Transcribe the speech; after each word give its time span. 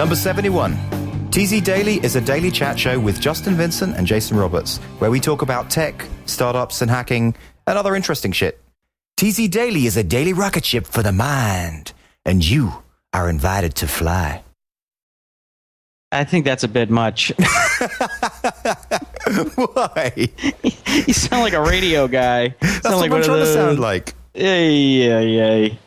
Number 0.00 0.16
71. 0.16 0.78
TZ 1.30 1.60
Daily 1.60 1.96
is 1.96 2.16
a 2.16 2.22
daily 2.22 2.50
chat 2.50 2.78
show 2.78 2.98
with 2.98 3.20
Justin 3.20 3.54
Vincent 3.54 3.98
and 3.98 4.06
Jason 4.06 4.34
Roberts, 4.34 4.78
where 4.98 5.10
we 5.10 5.20
talk 5.20 5.42
about 5.42 5.68
tech, 5.68 6.06
startups, 6.24 6.80
and 6.80 6.90
hacking, 6.90 7.34
and 7.66 7.76
other 7.76 7.94
interesting 7.94 8.32
shit. 8.32 8.58
TZ 9.18 9.48
Daily 9.48 9.84
is 9.84 9.98
a 9.98 10.02
daily 10.02 10.32
rocket 10.32 10.64
ship 10.64 10.86
for 10.86 11.02
the 11.02 11.12
mind, 11.12 11.92
and 12.24 12.42
you 12.42 12.72
are 13.12 13.28
invited 13.28 13.74
to 13.74 13.86
fly. 13.86 14.42
I 16.10 16.24
think 16.24 16.46
that's 16.46 16.64
a 16.64 16.68
bit 16.68 16.88
much. 16.88 17.28
Why? 19.54 20.30
you 20.64 21.12
sound 21.12 21.42
like 21.42 21.52
a 21.52 21.60
radio 21.60 22.08
guy. 22.08 22.54
That's 22.58 22.80
sound 22.84 22.94
what 22.94 23.00
like 23.02 23.12
I'm 23.12 23.22
trying 23.22 23.40
to 23.40 23.52
sound 23.52 23.78
like. 23.78 24.14
Yay, 24.32 24.72
yay, 24.72 25.28
yay. 25.28 25.78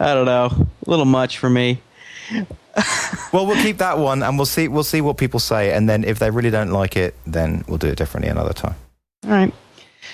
I 0.00 0.14
don't 0.14 0.26
know. 0.26 0.66
A 0.86 0.90
little 0.90 1.04
much 1.04 1.38
for 1.38 1.48
me. 1.48 1.80
Well, 3.32 3.46
we'll 3.46 3.62
keep 3.62 3.78
that 3.78 3.96
one, 3.98 4.24
and 4.24 4.36
we'll 4.36 4.44
see. 4.44 4.66
We'll 4.66 4.82
see 4.82 5.00
what 5.00 5.16
people 5.16 5.38
say, 5.38 5.72
and 5.72 5.88
then 5.88 6.02
if 6.02 6.18
they 6.18 6.30
really 6.30 6.50
don't 6.50 6.72
like 6.72 6.96
it, 6.96 7.14
then 7.26 7.64
we'll 7.68 7.78
do 7.78 7.86
it 7.86 7.96
differently 7.96 8.28
another 8.28 8.52
time. 8.52 8.74
All 9.24 9.30
right. 9.30 9.54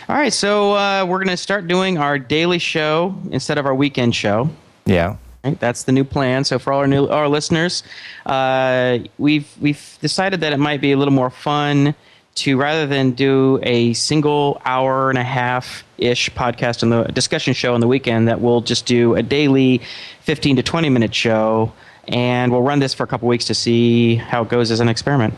All 0.09 0.16
right. 0.16 0.32
So 0.32 0.74
uh, 0.74 1.06
we're 1.09 1.19
going 1.19 1.29
to 1.29 1.37
start 1.38 1.66
doing 1.66 1.96
our 1.96 2.19
daily 2.19 2.59
show 2.59 3.15
instead 3.30 3.56
of 3.56 3.65
our 3.65 3.74
weekend 3.74 4.15
show. 4.15 4.51
Yeah. 4.84 5.16
Right? 5.45 5.59
That's 5.59 5.84
the 5.84 5.92
new 5.92 6.05
plan. 6.05 6.45
So 6.45 6.59
for 6.59 6.74
all 6.74 6.80
our 6.80 6.87
new 6.87 7.07
our 7.07 7.26
listeners, 7.29 7.82
uh, 8.26 8.98
we've 9.16 9.48
we've 9.63 9.98
decided 10.02 10.41
that 10.41 10.52
it 10.52 10.59
might 10.59 10.82
be 10.82 10.93
a 10.93 10.96
little 10.98 11.15
more 11.15 11.30
fun 11.30 11.95
to 12.37 12.59
rather 12.59 12.87
than 12.87 13.13
do 13.13 13.59
a 13.63 13.95
single 13.95 14.60
hour 14.66 15.09
and 15.09 15.18
a 15.18 15.24
half 15.24 15.85
ish 15.96 16.29
podcast 16.32 16.82
on 16.82 16.91
the 16.91 17.04
discussion 17.04 17.54
show 17.54 17.73
on 17.73 17.80
the 17.80 17.88
weekend, 17.88 18.29
that 18.29 18.43
we'll 18.43 18.60
just 18.60 18.85
do 18.85 19.15
a 19.15 19.23
daily 19.23 19.80
fifteen 20.20 20.57
to 20.57 20.63
twenty 20.63 20.91
minute 20.91 21.15
show, 21.15 21.73
and 22.09 22.52
we'll 22.52 22.62
run 22.62 22.79
this 22.79 22.95
for 22.95 23.04
a 23.04 23.07
couple 23.07 23.29
weeks 23.29 23.45
to 23.46 23.54
see 23.54 24.16
how 24.16 24.43
it 24.43 24.49
goes 24.49 24.71
as 24.71 24.80
an 24.80 24.88
experiment. 24.88 25.35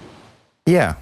Yeah. 0.66 0.96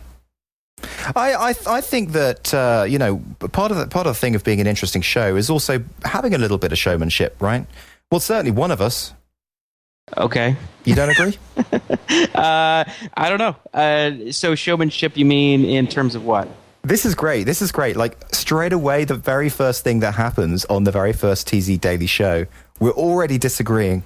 I, 1.14 1.34
I, 1.34 1.54
I 1.66 1.80
think 1.80 2.12
that 2.12 2.52
uh, 2.52 2.84
you 2.86 2.98
know 2.98 3.22
part 3.52 3.70
of 3.70 3.78
the 3.78 3.86
part 3.86 4.06
of 4.06 4.14
the 4.14 4.20
thing 4.20 4.34
of 4.34 4.44
being 4.44 4.60
an 4.60 4.66
interesting 4.66 5.02
show 5.02 5.36
is 5.36 5.48
also 5.48 5.82
having 6.04 6.34
a 6.34 6.38
little 6.38 6.58
bit 6.58 6.72
of 6.72 6.78
showmanship, 6.78 7.36
right? 7.40 7.66
Well, 8.10 8.20
certainly 8.20 8.50
one 8.50 8.70
of 8.70 8.80
us. 8.80 9.12
Okay. 10.16 10.56
You 10.84 10.94
don't 10.94 11.10
agree? 11.10 11.36
Uh, 12.34 12.84
I 13.16 13.28
don't 13.28 13.38
know. 13.38 13.56
Uh, 13.74 14.30
so 14.30 14.54
showmanship, 14.54 15.16
you 15.16 15.24
mean 15.24 15.64
in 15.64 15.86
terms 15.86 16.14
of 16.14 16.24
what? 16.24 16.48
this 16.86 17.04
is 17.04 17.16
great. 17.16 17.44
This 17.44 17.60
is 17.60 17.72
great. 17.72 17.96
Like 17.96 18.16
straight 18.32 18.72
away, 18.72 19.04
the 19.04 19.16
very 19.16 19.48
first 19.48 19.82
thing 19.82 20.00
that 20.00 20.14
happens 20.14 20.64
on 20.66 20.84
the 20.84 20.92
very 20.92 21.12
first 21.12 21.48
TZ 21.48 21.78
Daily 21.78 22.06
Show, 22.06 22.46
we're 22.78 22.92
already 22.92 23.38
disagreeing. 23.38 24.04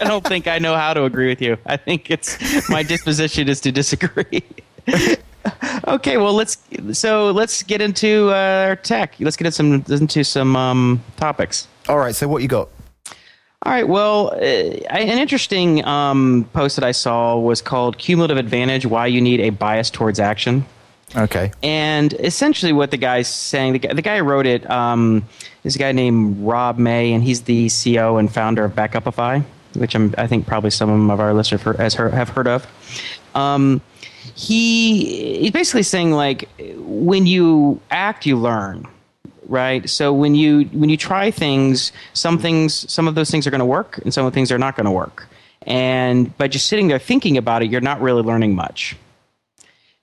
I 0.00 0.04
don't 0.04 0.24
think 0.24 0.46
I 0.46 0.58
know 0.58 0.76
how 0.76 0.94
to 0.94 1.04
agree 1.04 1.28
with 1.28 1.40
you. 1.40 1.56
I 1.66 1.76
think 1.76 2.10
it's 2.10 2.68
my 2.68 2.82
disposition 2.82 3.48
is 3.48 3.60
to 3.62 3.72
disagree. 3.72 4.42
okay, 5.86 6.16
well 6.16 6.34
let's 6.34 6.58
so 6.92 7.30
let's 7.30 7.62
get 7.62 7.80
into 7.80 8.30
uh, 8.30 8.66
our 8.68 8.76
tech. 8.76 9.14
Let's 9.20 9.36
get 9.36 9.46
into 9.46 9.56
some 9.56 9.84
into 9.88 10.24
some 10.24 10.56
um, 10.56 11.02
topics. 11.16 11.68
All 11.88 11.98
right. 11.98 12.14
So 12.14 12.28
what 12.28 12.42
you 12.42 12.48
got? 12.48 12.68
All 13.62 13.72
right. 13.72 13.88
Well, 13.88 14.34
uh, 14.34 14.38
I, 14.38 15.00
an 15.00 15.18
interesting 15.18 15.84
um, 15.84 16.48
post 16.52 16.76
that 16.76 16.84
I 16.84 16.92
saw 16.92 17.36
was 17.38 17.62
called 17.62 17.98
"Cumulative 17.98 18.36
Advantage: 18.36 18.86
Why 18.86 19.06
You 19.06 19.20
Need 19.20 19.40
a 19.40 19.50
Bias 19.50 19.90
Towards 19.90 20.20
Action." 20.20 20.64
Okay. 21.16 21.52
And 21.62 22.12
essentially, 22.14 22.72
what 22.72 22.90
the 22.90 22.96
guy's 22.96 23.28
saying, 23.28 23.72
the 23.72 23.78
guy, 23.78 23.92
the 23.94 24.02
guy 24.02 24.18
who 24.18 24.24
wrote 24.24 24.46
it 24.46 24.62
is 25.64 25.76
a 25.76 25.78
guy 25.78 25.92
named 25.92 26.38
Rob 26.46 26.78
May, 26.78 27.12
and 27.12 27.22
he's 27.22 27.42
the 27.42 27.66
CEO 27.66 28.18
and 28.18 28.32
founder 28.32 28.64
of 28.64 28.72
Backupify, 28.72 29.42
which 29.74 29.94
I'm, 29.94 30.14
I 30.18 30.26
think 30.26 30.46
probably 30.46 30.70
some 30.70 31.10
of 31.10 31.20
our 31.20 31.32
listeners 31.32 31.62
heard, 31.62 31.78
have 31.78 32.28
heard 32.28 32.46
of. 32.46 32.66
Um, 33.34 33.80
he 34.34 35.38
he's 35.40 35.50
basically 35.50 35.82
saying 35.82 36.12
like 36.12 36.48
when 36.76 37.26
you 37.26 37.80
act, 37.90 38.26
you 38.26 38.36
learn, 38.36 38.86
right? 39.46 39.88
So 39.88 40.12
when 40.12 40.34
you 40.34 40.64
when 40.66 40.90
you 40.90 40.96
try 40.96 41.30
things, 41.30 41.92
some 42.12 42.38
things, 42.38 42.90
some 42.90 43.08
of 43.08 43.14
those 43.14 43.30
things 43.30 43.46
are 43.46 43.50
going 43.50 43.60
to 43.60 43.64
work, 43.64 43.98
and 43.98 44.12
some 44.12 44.26
of 44.26 44.32
the 44.32 44.34
things 44.34 44.52
are 44.52 44.58
not 44.58 44.76
going 44.76 44.84
to 44.84 44.90
work. 44.90 45.26
And 45.62 46.36
by 46.38 46.48
just 46.48 46.68
sitting 46.68 46.88
there 46.88 46.98
thinking 46.98 47.36
about 47.36 47.62
it, 47.62 47.70
you're 47.70 47.80
not 47.80 48.00
really 48.00 48.22
learning 48.22 48.54
much. 48.54 48.96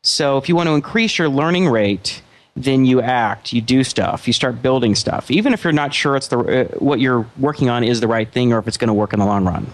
So 0.06 0.38
if 0.38 0.48
you 0.48 0.56
want 0.56 0.68
to 0.68 0.76
increase 0.76 1.18
your 1.18 1.30
learning 1.30 1.68
rate, 1.68 2.22
then 2.56 2.86
you 2.86 3.02
act, 3.02 3.52
you 3.52 3.60
do 3.60 3.84
stuff, 3.84 4.28
you 4.28 4.34
start 4.34 4.62
building 4.62 4.96
stuff, 4.96 5.30
even 5.32 5.52
if 5.52 5.64
you're 5.64 5.74
not 5.74 5.94
sure 5.94 6.16
it's 6.16 6.28
the 6.28 6.38
uh, 6.40 6.66
what 6.78 7.00
you're 7.00 7.26
working 7.38 7.70
on 7.70 7.84
is 7.84 8.00
the 8.00 8.08
right 8.08 8.32
thing 8.32 8.54
or 8.54 8.60
if 8.60 8.68
it's 8.68 8.78
going 8.78 8.88
to 8.88 8.94
work 8.94 9.14
in 9.14 9.20
the 9.20 9.26
long 9.26 9.46
run. 9.46 9.68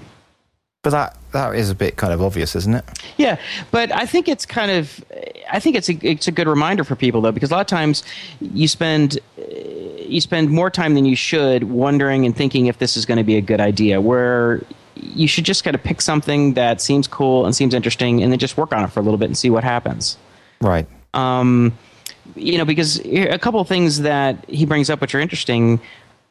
But 0.84 0.90
that 0.92 1.18
that 1.34 1.53
is 1.56 1.69
a 1.69 1.75
bit 1.75 1.97
kind 1.97 2.12
of 2.12 2.22
obvious, 2.22 2.56
isn't 2.56 2.74
it? 2.74 2.86
Yeah, 3.18 3.38
but 3.69 3.94
I 3.94 4.08
think 4.08 4.28
it's 4.28 4.47
kind 4.47 4.72
of, 4.72 5.03
I 5.52 5.59
think 5.59 5.75
it's 5.75 5.90
a 5.90 5.94
it's 6.02 6.28
a 6.28 6.31
good 6.31 6.48
reminder 6.48 6.84
for 6.84 6.96
people 6.96 7.22
though 7.22 7.31
because 7.31 7.52
a 7.52 7.56
lot 7.56 7.62
of 7.62 7.68
times 7.68 8.03
you 8.40 8.68
spend 8.68 9.19
you 9.38 10.22
spend 10.22 10.50
more 10.50 10.72
time 10.72 10.96
than 10.96 11.06
you 11.06 11.16
should 11.16 11.66
wondering 11.66 12.25
and 12.25 12.36
thinking 12.36 12.66
if 12.66 12.80
this 12.80 12.98
is 12.98 13.06
going 13.06 13.18
to 13.18 13.24
be 13.24 13.36
a 13.36 13.42
good 13.42 13.62
idea. 13.62 14.02
Where 14.02 14.62
you 15.01 15.28
should 15.28 15.45
just 15.45 15.63
kind 15.63 15.75
of 15.75 15.84
pick 15.84 16.01
something 16.01 16.53
that 16.53 16.81
seems 16.81 17.07
cool 17.07 17.45
and 17.45 17.56
seems 17.56 17.73
interesting, 17.73 18.22
and 18.23 18.31
then 18.31 18.39
just 18.39 18.57
work 18.57 18.73
on 18.73 18.84
it 18.84 18.88
for 18.88 19.00
a 19.00 19.03
little 19.03 19.17
bit 19.17 19.25
and 19.25 19.38
see 19.38 19.50
what 19.50 19.63
happens. 19.63 20.17
Right. 20.62 20.88
Um, 21.13 21.78
you 22.35 22.57
know, 22.57 22.66
because 22.66 23.00
a 23.06 23.38
couple 23.39 23.59
of 23.59 23.67
things 23.67 24.01
that 24.01 24.45
he 24.50 24.66
brings 24.66 24.89
up 24.89 25.01
which 25.01 25.16
are 25.16 25.19
interesting 25.19 25.81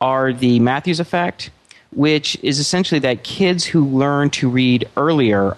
are 0.00 0.32
the 0.32 0.60
Matthews 0.60 1.00
effect, 1.00 1.50
which 1.92 2.38
is 2.42 2.58
essentially 2.58 3.00
that 3.00 3.24
kids 3.24 3.64
who 3.64 3.84
learn 3.84 4.30
to 4.30 4.48
read 4.48 4.88
earlier 4.96 5.56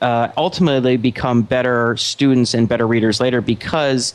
uh, 0.00 0.28
ultimately 0.36 0.96
become 0.96 1.42
better 1.42 1.96
students 1.96 2.54
and 2.54 2.68
better 2.68 2.86
readers 2.86 3.20
later 3.20 3.40
because 3.40 4.14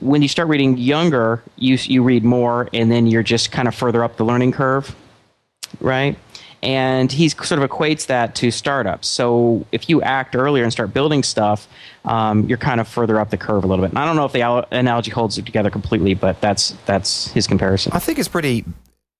when 0.00 0.22
you 0.22 0.28
start 0.28 0.48
reading 0.48 0.76
younger, 0.76 1.42
you 1.56 1.78
you 1.82 2.02
read 2.02 2.24
more, 2.24 2.68
and 2.72 2.90
then 2.90 3.06
you're 3.06 3.22
just 3.22 3.52
kind 3.52 3.68
of 3.68 3.74
further 3.74 4.02
up 4.02 4.16
the 4.16 4.24
learning 4.24 4.52
curve, 4.52 4.94
right? 5.80 6.18
And 6.64 7.12
he 7.12 7.28
sort 7.28 7.62
of 7.62 7.68
equates 7.68 8.06
that 8.06 8.34
to 8.36 8.50
startups. 8.50 9.06
So 9.06 9.66
if 9.70 9.88
you 9.90 10.00
act 10.00 10.34
earlier 10.34 10.64
and 10.64 10.72
start 10.72 10.94
building 10.94 11.22
stuff, 11.22 11.68
um, 12.06 12.46
you're 12.46 12.58
kind 12.58 12.80
of 12.80 12.88
further 12.88 13.20
up 13.20 13.28
the 13.28 13.36
curve 13.36 13.64
a 13.64 13.66
little 13.66 13.84
bit. 13.84 13.90
And 13.90 13.98
I 13.98 14.06
don't 14.06 14.16
know 14.16 14.24
if 14.24 14.32
the 14.32 14.40
al- 14.40 14.66
analogy 14.70 15.10
holds 15.10 15.36
it 15.36 15.44
together 15.44 15.68
completely, 15.68 16.14
but 16.14 16.40
that's 16.40 16.74
that's 16.86 17.28
his 17.28 17.46
comparison. 17.46 17.92
I 17.92 17.98
think 17.98 18.18
it's 18.18 18.28
pretty, 18.28 18.64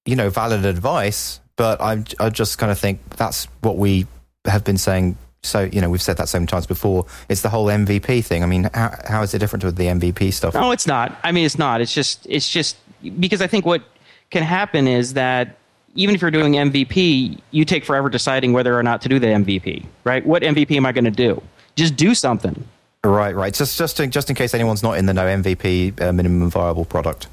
you 0.06 0.16
know, 0.16 0.30
valid 0.30 0.64
advice. 0.64 1.40
But 1.56 1.80
I'm 1.82 2.04
I 2.18 2.30
just 2.30 2.58
kind 2.58 2.72
of 2.72 2.78
think 2.78 3.00
that's 3.16 3.44
what 3.60 3.76
we 3.76 4.06
have 4.46 4.64
been 4.64 4.78
saying. 4.78 5.18
So 5.42 5.68
you 5.70 5.82
know, 5.82 5.90
we've 5.90 6.02
said 6.02 6.16
that 6.16 6.30
so 6.30 6.38
many 6.38 6.46
times 6.46 6.66
before. 6.66 7.04
It's 7.28 7.42
the 7.42 7.50
whole 7.50 7.66
MVP 7.66 8.24
thing. 8.24 8.42
I 8.42 8.46
mean, 8.46 8.70
how, 8.72 8.96
how 9.06 9.22
is 9.22 9.34
it 9.34 9.38
different 9.38 9.64
with 9.64 9.76
the 9.76 9.84
MVP 9.84 10.32
stuff? 10.32 10.54
No, 10.54 10.72
it's 10.72 10.86
not. 10.86 11.16
I 11.22 11.30
mean, 11.30 11.44
it's 11.44 11.58
not. 11.58 11.82
It's 11.82 11.92
just 11.92 12.26
it's 12.28 12.48
just 12.48 12.78
because 13.20 13.42
I 13.42 13.46
think 13.46 13.66
what 13.66 13.82
can 14.30 14.42
happen 14.42 14.88
is 14.88 15.12
that 15.14 15.56
even 15.94 16.14
if 16.14 16.20
you're 16.22 16.30
doing 16.30 16.52
MVP, 16.54 17.38
you 17.50 17.64
take 17.64 17.84
forever 17.84 18.08
deciding 18.08 18.52
whether 18.52 18.78
or 18.78 18.82
not 18.82 19.00
to 19.02 19.08
do 19.08 19.18
the 19.18 19.28
MVP. 19.28 19.84
Right? 20.04 20.24
What 20.26 20.42
MVP 20.42 20.76
am 20.76 20.86
I 20.86 20.92
going 20.92 21.04
to 21.04 21.10
do? 21.10 21.42
Just 21.76 21.96
do 21.96 22.14
something. 22.14 22.64
Right, 23.04 23.34
right. 23.34 23.52
Just 23.52 23.76
just 23.76 24.00
in, 24.00 24.10
just 24.10 24.30
in 24.30 24.36
case 24.36 24.54
anyone's 24.54 24.82
not 24.82 24.96
in 24.98 25.06
the 25.06 25.12
know, 25.14 25.24
MVP 25.26 26.00
uh, 26.00 26.12
minimum 26.12 26.50
viable 26.50 26.84
product. 26.84 27.26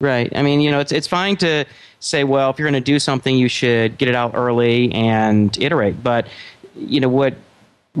Right. 0.00 0.30
I 0.36 0.42
mean, 0.42 0.60
you 0.60 0.70
know, 0.70 0.80
it's 0.80 0.92
it's 0.92 1.06
fine 1.06 1.36
to 1.38 1.64
say, 2.00 2.24
well, 2.24 2.50
if 2.50 2.58
you're 2.58 2.68
going 2.70 2.82
to 2.82 2.84
do 2.92 2.98
something, 2.98 3.34
you 3.36 3.48
should 3.48 3.96
get 3.96 4.08
it 4.08 4.14
out 4.14 4.32
early 4.34 4.92
and 4.92 5.56
iterate. 5.58 6.02
But 6.02 6.26
you 6.76 7.00
know 7.00 7.08
what? 7.08 7.34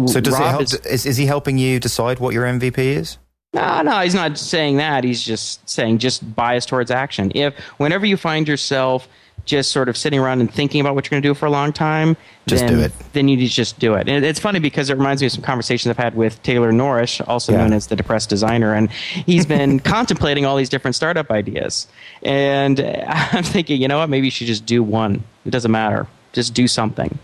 So 0.06 0.20
does 0.20 0.34
Rob 0.34 0.42
it 0.42 0.48
help? 0.50 0.62
is- 0.62 0.74
Is, 0.74 1.06
is 1.06 1.16
he 1.16 1.24
helping 1.24 1.56
you 1.56 1.80
decide 1.80 2.18
what 2.18 2.34
your 2.34 2.44
MVP 2.44 2.76
is? 2.78 3.16
No, 3.54 3.80
no, 3.80 4.00
he's 4.00 4.14
not 4.14 4.36
saying 4.36 4.76
that. 4.76 5.02
He's 5.04 5.22
just 5.22 5.66
saying 5.66 5.96
just 5.98 6.34
bias 6.36 6.66
towards 6.66 6.90
action. 6.90 7.32
If 7.34 7.56
whenever 7.78 8.04
you 8.04 8.18
find 8.18 8.46
yourself 8.46 9.08
just 9.46 9.72
sort 9.72 9.88
of 9.88 9.96
sitting 9.96 10.18
around 10.18 10.40
and 10.40 10.52
thinking 10.52 10.80
about 10.80 10.94
what 10.94 11.06
you're 11.06 11.10
going 11.10 11.22
to 11.22 11.28
do 11.28 11.34
for 11.34 11.46
a 11.46 11.50
long 11.50 11.72
time, 11.72 12.16
Just 12.46 12.66
then, 12.66 12.74
do 12.76 12.80
it. 12.80 12.92
Then 13.12 13.28
you 13.28 13.48
just 13.48 13.78
do 13.78 13.94
it. 13.94 14.08
And 14.08 14.24
it's 14.24 14.40
funny 14.40 14.58
because 14.58 14.90
it 14.90 14.98
reminds 14.98 15.22
me 15.22 15.26
of 15.26 15.32
some 15.32 15.42
conversations 15.42 15.88
I've 15.90 15.96
had 15.96 16.14
with 16.14 16.42
Taylor 16.42 16.72
Norrish, 16.72 17.26
also 17.26 17.52
Yeah. 17.52 17.58
known 17.58 17.72
as 17.72 17.86
the 17.86 17.96
depressed 17.96 18.28
designer, 18.28 18.74
and 18.74 18.90
he's 18.90 19.46
been 19.46 19.80
contemplating 19.94 20.44
all 20.44 20.56
these 20.56 20.68
different 20.68 20.96
startup 20.96 21.30
ideas. 21.30 21.86
And 22.22 22.80
I'm 23.08 23.44
thinking, 23.44 23.80
you 23.80 23.88
know 23.88 23.98
what? 23.98 24.10
Maybe 24.10 24.26
you 24.26 24.30
should 24.32 24.48
just 24.48 24.66
do 24.66 24.82
one. 24.82 25.22
It 25.46 25.50
doesn't 25.50 25.70
matter. 25.70 26.06
Just 26.32 26.52
do 26.52 26.68
something. 26.68 27.18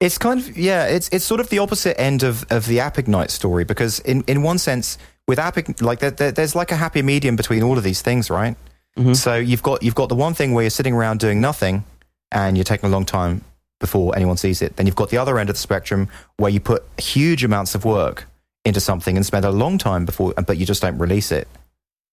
It's 0.00 0.18
kind 0.18 0.40
of 0.40 0.56
yeah. 0.58 0.86
It's 0.86 1.08
it's 1.10 1.24
sort 1.24 1.40
of 1.40 1.48
the 1.50 1.60
opposite 1.60 1.98
end 2.00 2.22
of, 2.22 2.44
of 2.50 2.66
the 2.66 2.80
App 2.80 2.98
Ignite 2.98 3.30
story 3.30 3.64
because 3.64 4.00
in, 4.00 4.22
in 4.26 4.42
one 4.42 4.58
sense 4.58 4.98
with 5.28 5.38
App 5.38 5.56
like 5.80 6.00
there, 6.00 6.10
there, 6.10 6.32
there's 6.32 6.54
like 6.54 6.72
a 6.72 6.76
happy 6.76 7.00
medium 7.00 7.36
between 7.36 7.62
all 7.62 7.78
of 7.78 7.84
these 7.84 8.02
things, 8.02 8.28
right? 8.28 8.56
Mm-hmm. 8.98 9.14
So 9.14 9.36
you've 9.36 9.62
got 9.62 9.82
you've 9.82 9.94
got 9.94 10.08
the 10.08 10.14
one 10.14 10.34
thing 10.34 10.52
where 10.52 10.62
you're 10.62 10.70
sitting 10.70 10.94
around 10.94 11.20
doing 11.20 11.40
nothing 11.40 11.84
and 12.30 12.56
you're 12.56 12.64
taking 12.64 12.88
a 12.88 12.92
long 12.92 13.04
time 13.04 13.44
before 13.80 14.14
anyone 14.16 14.36
sees 14.36 14.62
it. 14.62 14.76
Then 14.76 14.86
you've 14.86 14.96
got 14.96 15.10
the 15.10 15.18
other 15.18 15.38
end 15.38 15.50
of 15.50 15.56
the 15.56 15.60
spectrum 15.60 16.08
where 16.36 16.50
you 16.50 16.60
put 16.60 16.84
huge 16.98 17.44
amounts 17.44 17.74
of 17.74 17.84
work 17.84 18.26
into 18.64 18.80
something 18.80 19.16
and 19.16 19.26
spend 19.26 19.44
a 19.44 19.50
long 19.50 19.78
time 19.78 20.06
before, 20.06 20.32
but 20.46 20.56
you 20.56 20.64
just 20.64 20.80
don't 20.80 20.96
release 20.98 21.30
it, 21.30 21.48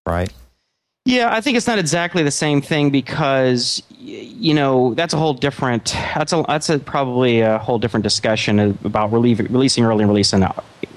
right? 0.06 0.30
Yeah, 1.04 1.34
I 1.34 1.40
think 1.40 1.56
it's 1.56 1.66
not 1.66 1.78
exactly 1.78 2.22
the 2.22 2.30
same 2.30 2.60
thing 2.60 2.90
because 2.90 3.82
you 3.98 4.54
know 4.54 4.94
that's 4.94 5.14
a 5.14 5.16
whole 5.16 5.34
different 5.34 5.86
that's 6.14 6.32
a 6.32 6.44
that's 6.46 6.68
a, 6.68 6.78
probably 6.78 7.40
a 7.40 7.58
whole 7.58 7.78
different 7.78 8.04
discussion 8.04 8.60
about 8.84 9.12
relieve, 9.12 9.40
releasing 9.40 9.84
early 9.84 10.02
and 10.02 10.10
releasing 10.10 10.44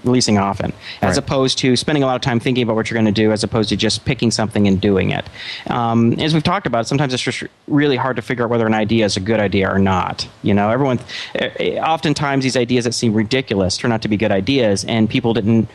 releasing 0.05 0.37
often 0.37 0.71
as 1.01 1.09
right. 1.09 1.17
opposed 1.17 1.57
to 1.57 1.75
spending 1.75 2.03
a 2.03 2.05
lot 2.05 2.15
of 2.15 2.21
time 2.21 2.39
thinking 2.39 2.63
about 2.63 2.75
what 2.75 2.89
you're 2.89 2.95
going 2.95 3.13
to 3.13 3.21
do 3.21 3.31
as 3.31 3.43
opposed 3.43 3.69
to 3.69 3.75
just 3.75 4.05
picking 4.05 4.31
something 4.31 4.67
and 4.67 4.79
doing 4.79 5.11
it 5.11 5.25
um, 5.67 6.13
as 6.13 6.33
we've 6.33 6.43
talked 6.43 6.67
about 6.67 6.87
sometimes 6.87 7.13
it's 7.13 7.23
just 7.23 7.43
really 7.67 7.95
hard 7.95 8.15
to 8.15 8.21
figure 8.21 8.45
out 8.45 8.49
whether 8.49 8.67
an 8.67 8.73
idea 8.73 9.05
is 9.05 9.17
a 9.17 9.19
good 9.19 9.39
idea 9.39 9.69
or 9.69 9.79
not 9.79 10.27
you 10.43 10.53
know 10.53 10.69
everyone 10.69 10.99
eh, 11.35 11.77
oftentimes 11.79 12.43
these 12.43 12.57
ideas 12.57 12.85
that 12.85 12.93
seem 12.93 13.13
ridiculous 13.13 13.77
turn 13.77 13.91
out 13.91 14.01
to 14.01 14.07
be 14.07 14.17
good 14.17 14.31
ideas 14.31 14.85
and 14.85 15.09
people 15.09 15.33
didn't 15.33 15.67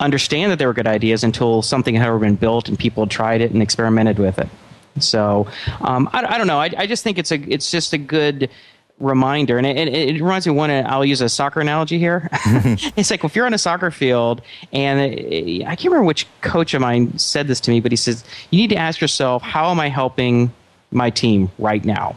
understand 0.00 0.52
that 0.52 0.58
they 0.58 0.66
were 0.66 0.74
good 0.74 0.86
ideas 0.86 1.24
until 1.24 1.62
something 1.62 1.94
had 1.94 2.06
ever 2.06 2.18
been 2.18 2.36
built 2.36 2.68
and 2.68 2.78
people 2.78 3.04
had 3.04 3.10
tried 3.10 3.40
it 3.40 3.50
and 3.52 3.62
experimented 3.62 4.18
with 4.18 4.38
it 4.38 4.48
so 4.98 5.46
um, 5.82 6.08
I, 6.12 6.34
I, 6.34 6.38
don't 6.38 6.46
know. 6.46 6.58
I, 6.58 6.70
I, 6.76 6.86
just 6.86 7.04
think 7.04 7.18
it's 7.18 7.30
a 7.30 7.36
it's 7.52 7.70
just 7.70 7.92
a 7.92 7.98
good 7.98 8.48
reminder, 8.98 9.58
and 9.58 9.66
it, 9.66 9.76
it, 9.76 10.16
it 10.16 10.22
reminds 10.22 10.46
me 10.46 10.50
of 10.50 10.56
one. 10.56 10.70
I'll 10.70 11.04
use 11.04 11.20
a 11.20 11.28
soccer 11.28 11.60
analogy 11.60 11.98
here. 11.98 12.28
it's 12.96 13.10
like 13.10 13.24
if 13.24 13.36
you're 13.36 13.46
on 13.46 13.54
a 13.54 13.58
soccer 13.58 13.90
field, 13.90 14.42
and 14.72 15.00
it, 15.00 15.64
I 15.64 15.76
can't 15.76 15.86
remember 15.86 16.04
which 16.04 16.26
coach 16.40 16.74
of 16.74 16.80
mine 16.80 17.18
said 17.18 17.48
this 17.48 17.60
to 17.60 17.70
me, 17.70 17.80
but 17.80 17.92
he 17.92 17.96
says 17.96 18.24
you 18.50 18.58
need 18.60 18.70
to 18.70 18.76
ask 18.76 19.00
yourself, 19.00 19.42
how 19.42 19.70
am 19.70 19.80
I 19.80 19.88
helping 19.88 20.52
my 20.90 21.10
team 21.10 21.50
right 21.58 21.84
now? 21.84 22.16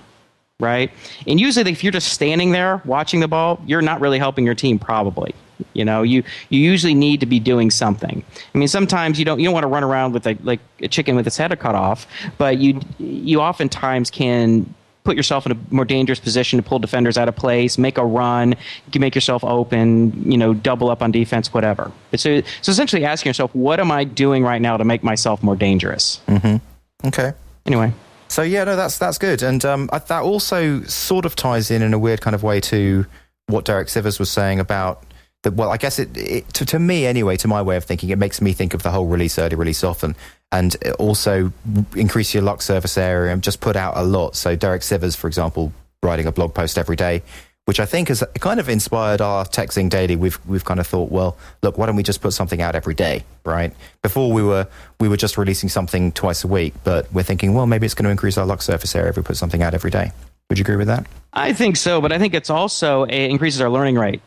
Right, 0.61 0.91
and 1.25 1.39
usually 1.39 1.71
if 1.71 1.83
you're 1.83 1.91
just 1.91 2.11
standing 2.11 2.51
there 2.51 2.81
watching 2.83 3.21
the 3.21 3.29
ball, 3.29 3.61
you're 3.65 3.81
not 3.81 4.01
really 4.01 4.19
helping 4.19 4.45
your 4.45 4.55
team, 4.55 4.77
probably. 4.77 5.33
You 5.73 5.85
know, 5.85 6.03
you 6.03 6.23
you 6.49 6.59
usually 6.59 6.93
need 6.93 7.19
to 7.21 7.25
be 7.25 7.39
doing 7.39 7.71
something. 7.71 8.23
I 8.53 8.57
mean, 8.57 8.67
sometimes 8.67 9.19
you 9.19 9.25
don't 9.25 9.39
you 9.39 9.45
don't 9.45 9.53
want 9.53 9.63
to 9.63 9.67
run 9.67 9.83
around 9.83 10.13
with 10.13 10.27
a, 10.27 10.37
like 10.43 10.59
a 10.81 10.87
chicken 10.87 11.15
with 11.15 11.27
its 11.27 11.37
head 11.37 11.57
cut 11.59 11.75
off, 11.75 12.07
but 12.37 12.57
you 12.57 12.81
you 12.97 13.41
oftentimes 13.41 14.09
can 14.09 14.73
put 15.03 15.15
yourself 15.15 15.45
in 15.45 15.53
a 15.53 15.57
more 15.71 15.85
dangerous 15.85 16.19
position 16.19 16.61
to 16.61 16.63
pull 16.63 16.79
defenders 16.79 17.17
out 17.17 17.27
of 17.27 17.35
place, 17.35 17.77
make 17.77 17.97
a 17.97 18.05
run, 18.05 18.55
you 18.93 18.99
make 18.99 19.15
yourself 19.15 19.43
open, 19.43 20.31
you 20.31 20.37
know, 20.37 20.53
double 20.53 20.89
up 20.89 21.01
on 21.01 21.11
defense, 21.11 21.53
whatever. 21.53 21.91
So, 22.15 22.41
so 22.61 22.71
essentially 22.71 23.05
asking 23.05 23.29
yourself, 23.29 23.53
what 23.55 23.79
am 23.79 23.91
I 23.91 24.03
doing 24.03 24.43
right 24.43 24.61
now 24.61 24.77
to 24.77 24.83
make 24.83 25.03
myself 25.03 25.41
more 25.41 25.55
dangerous? 25.55 26.21
Mm-hmm. 26.27 27.07
Okay. 27.07 27.33
Anyway. 27.65 27.93
So 28.27 28.43
yeah, 28.43 28.63
no, 28.63 28.75
that's 28.75 28.99
that's 28.99 29.17
good, 29.17 29.41
and 29.41 29.65
um, 29.65 29.89
that 29.91 30.11
also 30.21 30.83
sort 30.83 31.25
of 31.25 31.35
ties 31.35 31.71
in 31.71 31.81
in 31.81 31.95
a 31.95 31.99
weird 31.99 32.21
kind 32.21 32.35
of 32.35 32.43
way 32.43 32.59
to 32.61 33.07
what 33.47 33.65
Derek 33.65 33.87
Sivers 33.87 34.19
was 34.19 34.29
saying 34.29 34.59
about 34.59 35.03
that 35.43 35.53
well, 35.53 35.71
I 35.71 35.77
guess 35.77 35.99
it, 35.99 36.15
it 36.17 36.53
to, 36.55 36.65
to, 36.65 36.79
me 36.79 37.05
anyway, 37.05 37.37
to 37.37 37.47
my 37.47 37.61
way 37.61 37.77
of 37.77 37.85
thinking, 37.85 38.09
it 38.09 38.17
makes 38.17 38.41
me 38.41 38.53
think 38.53 38.73
of 38.73 38.83
the 38.83 38.91
whole 38.91 39.05
release 39.05 39.39
early, 39.39 39.55
release 39.55 39.83
often, 39.83 40.15
and 40.51 40.75
also 40.97 41.51
increase 41.95 42.33
your 42.33 42.43
luck 42.43 42.61
surface 42.61 42.97
area 42.97 43.31
and 43.31 43.41
just 43.41 43.61
put 43.61 43.75
out 43.75 43.95
a 43.95 44.03
lot. 44.03 44.35
So 44.35 44.55
Derek 44.55 44.81
Sivers, 44.81 45.15
for 45.15 45.27
example, 45.27 45.71
writing 46.03 46.25
a 46.25 46.31
blog 46.31 46.53
post 46.53 46.77
every 46.77 46.95
day, 46.95 47.23
which 47.65 47.79
I 47.79 47.85
think 47.85 48.07
has 48.07 48.23
kind 48.39 48.59
of 48.59 48.67
inspired 48.67 49.21
our 49.21 49.45
TechZing 49.45 49.89
Daily. 49.89 50.15
We've 50.15 50.39
we've 50.45 50.65
kind 50.65 50.79
of 50.79 50.87
thought, 50.87 51.11
well, 51.11 51.37
look, 51.61 51.77
why 51.77 51.85
don't 51.85 51.95
we 51.95 52.03
just 52.03 52.21
put 52.21 52.33
something 52.33 52.61
out 52.61 52.75
every 52.75 52.95
day, 52.95 53.23
right? 53.45 53.73
Before 54.01 54.31
we 54.31 54.43
were 54.43 54.67
we 54.99 55.07
were 55.07 55.17
just 55.17 55.37
releasing 55.37 55.69
something 55.69 56.11
twice 56.11 56.43
a 56.43 56.47
week, 56.47 56.73
but 56.83 57.11
we're 57.13 57.23
thinking, 57.23 57.53
well, 57.53 57.67
maybe 57.67 57.85
it's 57.85 57.95
going 57.95 58.05
to 58.05 58.11
increase 58.11 58.37
our 58.37 58.45
luck 58.45 58.61
surface 58.61 58.95
area 58.95 59.11
if 59.11 59.17
we 59.17 59.23
put 59.23 59.37
something 59.37 59.61
out 59.61 59.73
every 59.73 59.91
day. 59.91 60.11
Would 60.49 60.57
you 60.57 60.63
agree 60.63 60.77
with 60.77 60.87
that? 60.87 61.05
I 61.31 61.53
think 61.53 61.77
so, 61.77 62.01
but 62.01 62.11
I 62.11 62.17
think 62.17 62.33
it's 62.33 62.49
also 62.49 63.03
it 63.03 63.29
increases 63.29 63.61
our 63.61 63.69
learning 63.69 63.95
rate. 63.95 64.21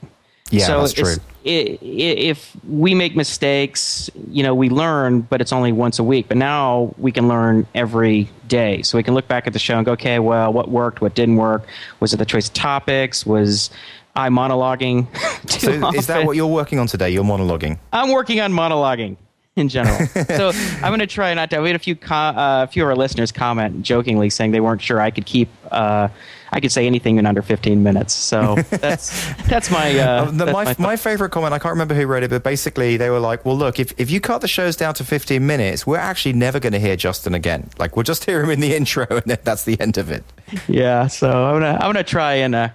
Yeah, 0.53 0.67
so 0.67 0.81
that's 0.81 0.93
true. 0.93 1.17
if 1.45 2.55
we 2.69 2.95
make 2.95 3.17
mistakes, 3.17 4.11
you 4.31 4.43
know, 4.43 4.55
we 4.55 4.69
learn, 4.69 5.23
but 5.23 5.41
it's 5.41 5.53
only 5.53 5.73
once 5.73 5.99
a 5.99 6.05
week. 6.05 6.29
But 6.29 6.37
now 6.37 6.95
we 6.99 7.11
can 7.11 7.27
learn 7.27 7.67
every 7.75 8.29
day. 8.49 8.83
So 8.83 8.99
we 8.99 9.03
can 9.03 9.15
look 9.15 9.27
back 9.29 9.47
at 9.47 9.55
the 9.55 9.59
show 9.59 9.79
and 9.79 9.87
go, 9.87 9.93
okay, 9.93 10.19
well, 10.19 10.53
what 10.53 10.69
worked, 10.69 11.01
what 11.01 11.15
didn't 11.15 11.37
work? 11.37 11.65
Was 12.01 12.13
it 12.13 12.19
the 12.19 12.27
choice 12.27 12.49
of 12.49 12.55
topics? 12.55 13.25
Was 13.25 13.71
I 14.15 14.29
monologuing? 14.29 15.07
so 15.51 15.73
often? 15.83 15.99
is 15.99 16.07
that 16.09 16.27
what 16.27 16.37
you're 16.37 16.47
working 16.47 16.79
on 16.79 16.87
today? 16.87 17.09
You're 17.09 17.25
monologuing? 17.25 17.79
I'm 17.95 18.11
working 18.13 18.41
on 18.41 18.53
monologuing 18.53 19.17
in 19.57 19.71
general. 19.71 20.07
so 20.37 20.53
I'm 20.83 20.91
going 20.91 20.99
to 20.99 21.07
try 21.07 21.33
not 21.33 21.49
to. 21.51 21.61
We 21.61 21.71
had 21.71 21.77
a 21.77 21.79
few, 21.79 21.97
a 22.11 22.15
uh, 22.15 22.67
few 22.67 22.83
of 22.83 22.91
our 22.91 22.97
listeners 22.97 23.33
comment 23.33 23.83
jokingly 23.83 24.29
saying 24.29 24.51
they 24.51 24.61
weren't 24.61 24.83
sure 24.83 25.01
I 25.01 25.11
could 25.11 25.25
keep. 25.25 25.49
Uh, 25.71 26.09
I 26.53 26.61
could 26.61 26.71
say 26.71 26.87
anything 26.87 27.17
in 27.17 27.25
under 27.25 27.41
15 27.41 27.83
minutes. 27.83 28.13
So 28.13 28.57
that's 28.71 29.33
that's 29.45 29.71
my 29.71 29.99
uh, 29.99 30.05
uh 30.05 30.31
the, 30.31 30.45
that's 30.45 30.55
my, 30.55 30.65
my, 30.65 30.75
my 30.79 30.97
favorite 30.97 31.31
comment. 31.31 31.55
I 31.55 31.59
can't 31.59 31.73
remember 31.73 31.95
who 31.95 32.07
wrote 32.07 32.23
it, 32.23 32.31
but 32.31 32.45
basically 32.45 32.99
they 32.99 33.09
were 33.09 33.19
like, 33.19 33.45
"Well, 33.45 33.57
look, 33.57 33.81
if 33.81 33.99
if 33.99 34.11
you 34.11 34.21
cut 34.21 34.43
the 34.43 34.49
shows 34.49 34.77
down 34.77 34.95
to 34.95 35.05
15 35.05 35.45
minutes, 35.45 35.87
we're 35.87 35.97
actually 35.97 36.35
never 36.35 36.61
going 36.61 36.75
to 36.75 36.79
hear 36.79 36.95
Justin 36.95 37.35
again. 37.35 37.71
Like 37.79 37.97
we'll 37.97 38.05
just 38.05 38.25
hear 38.27 38.43
him 38.45 38.51
in 38.51 38.61
the 38.61 38.77
intro, 38.77 39.07
and 39.09 39.23
then 39.25 39.39
that's 39.43 39.65
the 39.65 39.81
end 39.81 39.97
of 39.97 40.11
it." 40.11 40.25
Yeah. 40.69 41.07
So 41.07 41.29
I'm 41.31 41.55
gonna 41.55 41.75
I'm 41.75 41.89
gonna 41.93 42.05
try 42.05 42.35
and 42.35 42.55
uh, 42.55 42.69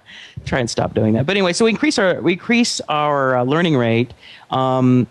try 0.44 0.58
and 0.58 0.68
stop 0.68 0.94
doing 0.94 1.14
that. 1.14 1.24
But 1.26 1.36
anyway, 1.36 1.52
so 1.52 1.64
we 1.64 1.70
increase 1.70 1.98
our 1.98 2.20
we 2.20 2.32
increase 2.32 2.80
our 2.88 3.36
uh, 3.36 3.44
learning 3.44 3.76
rate. 3.76 4.12
Um, 4.50 5.06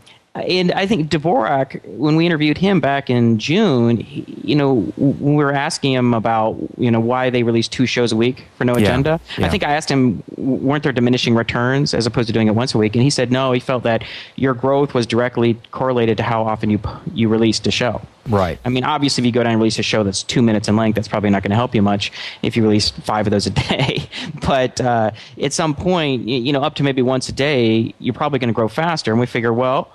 and 0.47 0.71
I 0.71 0.85
think 0.87 1.09
Dvorak, 1.09 1.85
when 1.85 2.15
we 2.15 2.25
interviewed 2.25 2.57
him 2.57 2.79
back 2.79 3.09
in 3.09 3.39
June, 3.39 3.97
he, 3.97 4.25
you 4.43 4.55
know, 4.55 4.91
we 4.97 5.35
were 5.35 5.53
asking 5.53 5.93
him 5.93 6.13
about, 6.13 6.57
you 6.77 6.91
know, 6.91 6.99
why 6.99 7.29
they 7.29 7.43
released 7.43 7.71
two 7.71 7.85
shows 7.85 8.11
a 8.11 8.15
week 8.15 8.45
for 8.57 8.65
no 8.65 8.73
agenda. 8.73 9.19
Yeah, 9.31 9.39
yeah. 9.39 9.45
I 9.45 9.49
think 9.49 9.63
I 9.63 9.73
asked 9.73 9.89
him, 9.89 10.23
weren't 10.37 10.83
there 10.83 10.91
diminishing 10.91 11.35
returns 11.35 11.93
as 11.93 12.05
opposed 12.05 12.27
to 12.27 12.33
doing 12.33 12.47
it 12.47 12.55
once 12.55 12.73
a 12.73 12.77
week? 12.77 12.95
And 12.95 13.03
he 13.03 13.09
said, 13.09 13.31
no, 13.31 13.51
he 13.51 13.59
felt 13.59 13.83
that 13.83 14.03
your 14.35 14.53
growth 14.53 14.93
was 14.93 15.05
directly 15.05 15.59
correlated 15.71 16.17
to 16.17 16.23
how 16.23 16.43
often 16.43 16.69
you 16.69 16.79
you 17.13 17.29
released 17.29 17.65
a 17.67 17.71
show. 17.71 18.01
Right. 18.27 18.59
I 18.65 18.69
mean, 18.69 18.83
obviously, 18.83 19.21
if 19.21 19.25
you 19.25 19.31
go 19.31 19.43
down 19.43 19.53
and 19.53 19.59
release 19.61 19.79
a 19.79 19.83
show 19.83 20.03
that's 20.03 20.23
two 20.23 20.41
minutes 20.41 20.67
in 20.67 20.75
length, 20.75 20.95
that's 20.95 21.07
probably 21.07 21.29
not 21.29 21.43
going 21.43 21.51
to 21.51 21.55
help 21.55 21.73
you 21.73 21.81
much 21.81 22.11
if 22.41 22.57
you 22.57 22.63
release 22.63 22.89
five 22.89 23.27
of 23.27 23.31
those 23.31 23.47
a 23.47 23.49
day. 23.51 24.09
but 24.45 24.79
uh, 24.81 25.11
at 25.41 25.53
some 25.53 25.73
point, 25.73 26.27
you 26.27 26.51
know, 26.51 26.61
up 26.61 26.75
to 26.75 26.83
maybe 26.83 27.01
once 27.01 27.29
a 27.29 27.33
day, 27.33 27.93
you're 27.99 28.13
probably 28.13 28.39
going 28.39 28.49
to 28.49 28.53
grow 28.53 28.67
faster. 28.67 29.11
And 29.11 29.19
we 29.19 29.25
figure, 29.25 29.53
well, 29.53 29.91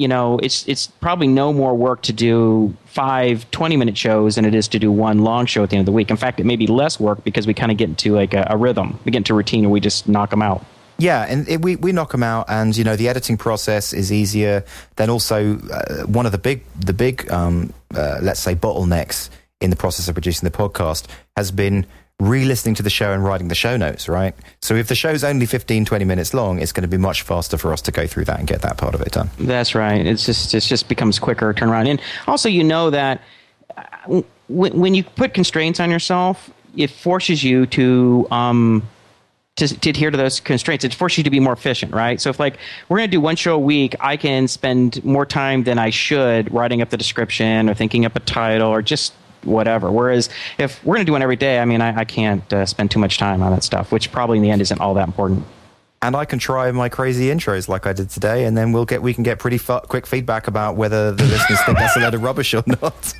you 0.00 0.08
know, 0.08 0.38
it's 0.38 0.66
it's 0.66 0.86
probably 0.86 1.26
no 1.26 1.52
more 1.52 1.76
work 1.76 2.00
to 2.02 2.12
do 2.12 2.74
five 2.86 3.48
20 3.50 3.76
minute 3.76 3.98
shows 3.98 4.36
than 4.36 4.46
it 4.46 4.54
is 4.54 4.66
to 4.68 4.78
do 4.78 4.90
one 4.90 5.18
long 5.18 5.44
show 5.44 5.62
at 5.62 5.68
the 5.68 5.76
end 5.76 5.82
of 5.82 5.86
the 5.86 5.92
week. 5.92 6.10
In 6.10 6.16
fact, 6.16 6.40
it 6.40 6.46
may 6.46 6.56
be 6.56 6.66
less 6.66 6.98
work 6.98 7.22
because 7.22 7.46
we 7.46 7.52
kind 7.52 7.70
of 7.70 7.76
get 7.76 7.90
into 7.90 8.14
like 8.14 8.32
a, 8.32 8.46
a, 8.48 8.56
rhythm. 8.56 8.98
We 9.04 9.12
get 9.12 9.18
into 9.18 9.34
routine 9.34 9.64
and 9.64 9.70
we 9.70 9.78
just 9.78 10.08
knock 10.08 10.30
them 10.30 10.40
out. 10.40 10.64
Yeah, 10.96 11.26
and 11.28 11.46
it, 11.46 11.60
we 11.60 11.76
we 11.76 11.92
knock 11.92 12.12
them 12.12 12.22
out, 12.22 12.46
and 12.48 12.74
you 12.74 12.82
know 12.82 12.96
the 12.96 13.10
editing 13.10 13.36
process 13.36 13.92
is 13.92 14.10
easier. 14.10 14.64
Then 14.96 15.10
also 15.10 15.58
uh, 15.58 16.06
one 16.06 16.24
of 16.24 16.32
the 16.32 16.38
big 16.38 16.64
the 16.78 16.94
big 16.94 17.30
um, 17.30 17.74
uh, 17.94 18.20
let's 18.22 18.40
say 18.40 18.54
bottlenecks 18.54 19.28
in 19.60 19.68
the 19.68 19.76
process 19.76 20.08
of 20.08 20.14
producing 20.14 20.48
the 20.48 20.56
podcast 20.56 21.08
has 21.36 21.50
been 21.50 21.84
re-listening 22.20 22.74
to 22.76 22.82
the 22.82 22.90
show 22.90 23.12
and 23.12 23.24
writing 23.24 23.48
the 23.48 23.54
show 23.54 23.76
notes, 23.76 24.08
right? 24.08 24.34
So 24.60 24.74
if 24.74 24.88
the 24.88 24.94
show's 24.94 25.24
only 25.24 25.46
15, 25.46 25.84
20 25.84 26.04
minutes 26.04 26.34
long, 26.34 26.60
it's 26.60 26.72
going 26.72 26.82
to 26.82 26.88
be 26.88 26.98
much 26.98 27.22
faster 27.22 27.56
for 27.56 27.72
us 27.72 27.80
to 27.82 27.92
go 27.92 28.06
through 28.06 28.26
that 28.26 28.38
and 28.38 28.46
get 28.46 28.62
that 28.62 28.76
part 28.76 28.94
of 28.94 29.00
it 29.00 29.12
done. 29.12 29.30
That's 29.38 29.74
right. 29.74 30.06
It's 30.06 30.26
just 30.26 30.54
it 30.54 30.60
just 30.60 30.88
becomes 30.88 31.18
quicker 31.18 31.52
turn 31.52 31.70
around. 31.70 31.88
And 31.88 32.00
also, 32.26 32.48
you 32.48 32.62
know 32.62 32.90
that 32.90 33.22
uh, 33.76 34.22
when, 34.48 34.78
when 34.78 34.94
you 34.94 35.02
put 35.02 35.34
constraints 35.34 35.80
on 35.80 35.90
yourself, 35.90 36.50
it 36.76 36.90
forces 36.90 37.42
you 37.42 37.66
to 37.66 38.28
um, 38.30 38.82
to, 39.56 39.80
to, 39.80 39.90
adhere 39.90 40.10
to 40.10 40.16
those 40.16 40.40
constraints. 40.40 40.84
It 40.84 40.94
forces 40.94 41.18
you 41.18 41.24
to 41.24 41.30
be 41.30 41.40
more 41.40 41.52
efficient, 41.52 41.92
right? 41.92 42.20
So 42.20 42.30
if 42.30 42.38
like 42.38 42.58
we're 42.88 42.98
going 42.98 43.10
to 43.10 43.16
do 43.16 43.20
one 43.20 43.36
show 43.36 43.54
a 43.54 43.58
week, 43.58 43.94
I 44.00 44.16
can 44.16 44.48
spend 44.48 45.04
more 45.04 45.26
time 45.26 45.64
than 45.64 45.78
I 45.78 45.90
should 45.90 46.52
writing 46.52 46.82
up 46.82 46.90
the 46.90 46.96
description 46.96 47.68
or 47.68 47.74
thinking 47.74 48.04
up 48.04 48.16
a 48.16 48.20
title 48.20 48.68
or 48.68 48.82
just 48.82 49.12
whatever. 49.44 49.90
Whereas 49.90 50.28
if 50.58 50.84
we're 50.84 50.96
going 50.96 51.06
to 51.06 51.08
do 51.08 51.12
one 51.12 51.22
every 51.22 51.36
day, 51.36 51.58
I 51.58 51.64
mean, 51.64 51.80
I, 51.80 52.00
I 52.00 52.04
can't 52.04 52.50
uh, 52.52 52.66
spend 52.66 52.90
too 52.90 52.98
much 52.98 53.18
time 53.18 53.42
on 53.42 53.52
that 53.52 53.64
stuff, 53.64 53.92
which 53.92 54.12
probably 54.12 54.38
in 54.38 54.42
the 54.42 54.50
end 54.50 54.62
isn't 54.62 54.80
all 54.80 54.94
that 54.94 55.06
important. 55.06 55.44
And 56.02 56.16
I 56.16 56.24
can 56.24 56.38
try 56.38 56.70
my 56.72 56.88
crazy 56.88 57.26
intros 57.26 57.68
like 57.68 57.86
I 57.86 57.92
did 57.92 58.08
today, 58.08 58.46
and 58.46 58.56
then 58.56 58.72
we'll 58.72 58.86
get 58.86 59.02
we 59.02 59.12
can 59.12 59.22
get 59.22 59.38
pretty 59.38 59.58
fu- 59.58 59.80
quick 59.80 60.06
feedback 60.06 60.46
about 60.48 60.76
whether 60.76 61.12
the 61.12 61.24
listeners 61.24 61.60
think 61.62 61.76
that's 61.76 61.94
a 61.94 62.00
load 62.00 62.14
of 62.14 62.22
rubbish 62.22 62.54
or 62.54 62.64
not. 62.66 63.14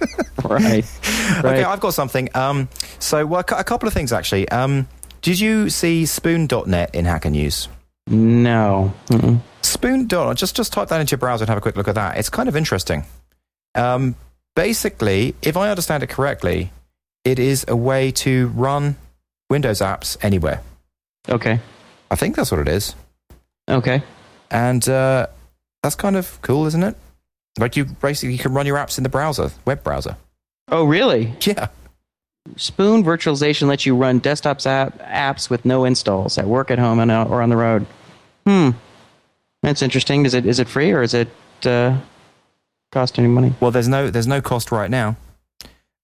right. 0.44 0.84
right. 1.42 1.44
Okay, 1.44 1.64
I've 1.64 1.80
got 1.80 1.92
something. 1.92 2.30
Um, 2.34 2.70
so 2.98 3.26
well, 3.26 3.40
a 3.40 3.64
couple 3.64 3.86
of 3.86 3.92
things 3.92 4.14
actually. 4.14 4.48
Um, 4.48 4.88
did 5.20 5.38
you 5.38 5.68
see 5.68 6.06
Spoon.net 6.06 6.94
in 6.94 7.04
Hacker 7.04 7.28
News? 7.28 7.68
No. 8.06 8.94
Mm-mm. 9.08 9.40
Spoon.net. 9.60 10.36
Just 10.38 10.56
just 10.56 10.72
type 10.72 10.88
that 10.88 11.02
into 11.02 11.12
your 11.12 11.18
browser 11.18 11.44
and 11.44 11.50
have 11.50 11.58
a 11.58 11.60
quick 11.60 11.76
look 11.76 11.88
at 11.88 11.96
that. 11.96 12.16
It's 12.16 12.30
kind 12.30 12.48
of 12.48 12.56
interesting. 12.56 13.04
Um, 13.74 14.16
basically, 14.60 15.34
if 15.40 15.56
I 15.56 15.70
understand 15.70 16.02
it 16.02 16.10
correctly, 16.10 16.70
it 17.24 17.38
is 17.38 17.64
a 17.66 17.74
way 17.74 18.10
to 18.10 18.48
run 18.48 18.96
Windows 19.48 19.80
apps 19.80 20.18
anywhere. 20.22 20.60
Okay. 21.30 21.60
I 22.10 22.14
think 22.14 22.36
that's 22.36 22.50
what 22.50 22.60
it 22.60 22.68
is. 22.68 22.94
Okay. 23.70 24.02
And 24.50 24.86
uh, 24.86 25.28
that's 25.82 25.94
kind 25.94 26.14
of 26.14 26.38
cool, 26.42 26.66
isn't 26.66 26.82
it? 26.82 26.94
Like 27.58 27.74
you 27.74 27.86
basically 27.86 28.36
can 28.36 28.52
run 28.52 28.66
your 28.66 28.76
apps 28.76 28.98
in 28.98 29.02
the 29.02 29.08
browser, 29.08 29.50
web 29.64 29.82
browser. 29.82 30.16
Oh, 30.68 30.84
really? 30.84 31.32
Yeah. 31.40 31.68
Spoon 32.56 33.02
virtualization 33.02 33.66
lets 33.66 33.86
you 33.86 33.96
run 33.96 34.18
desktop 34.18 34.66
app, 34.66 34.98
apps 34.98 35.48
with 35.48 35.64
no 35.64 35.86
installs 35.86 36.36
at 36.36 36.46
work, 36.46 36.70
at 36.70 36.78
home, 36.78 36.98
and 36.98 37.10
uh, 37.10 37.24
or 37.24 37.40
on 37.40 37.48
the 37.48 37.56
road. 37.56 37.86
Hmm. 38.46 38.70
That's 39.62 39.80
interesting. 39.80 40.26
Is 40.26 40.34
it 40.34 40.44
is 40.44 40.58
it 40.58 40.68
free 40.68 40.90
or 40.92 41.02
is 41.02 41.14
it 41.14 41.28
uh, 41.64 41.98
cost 42.92 43.18
any 43.18 43.28
money? 43.28 43.54
Well, 43.60 43.70
there's 43.70 43.88
no 43.88 44.10
there's 44.10 44.26
no 44.26 44.40
cost 44.40 44.70
right 44.72 44.90
now. 44.90 45.16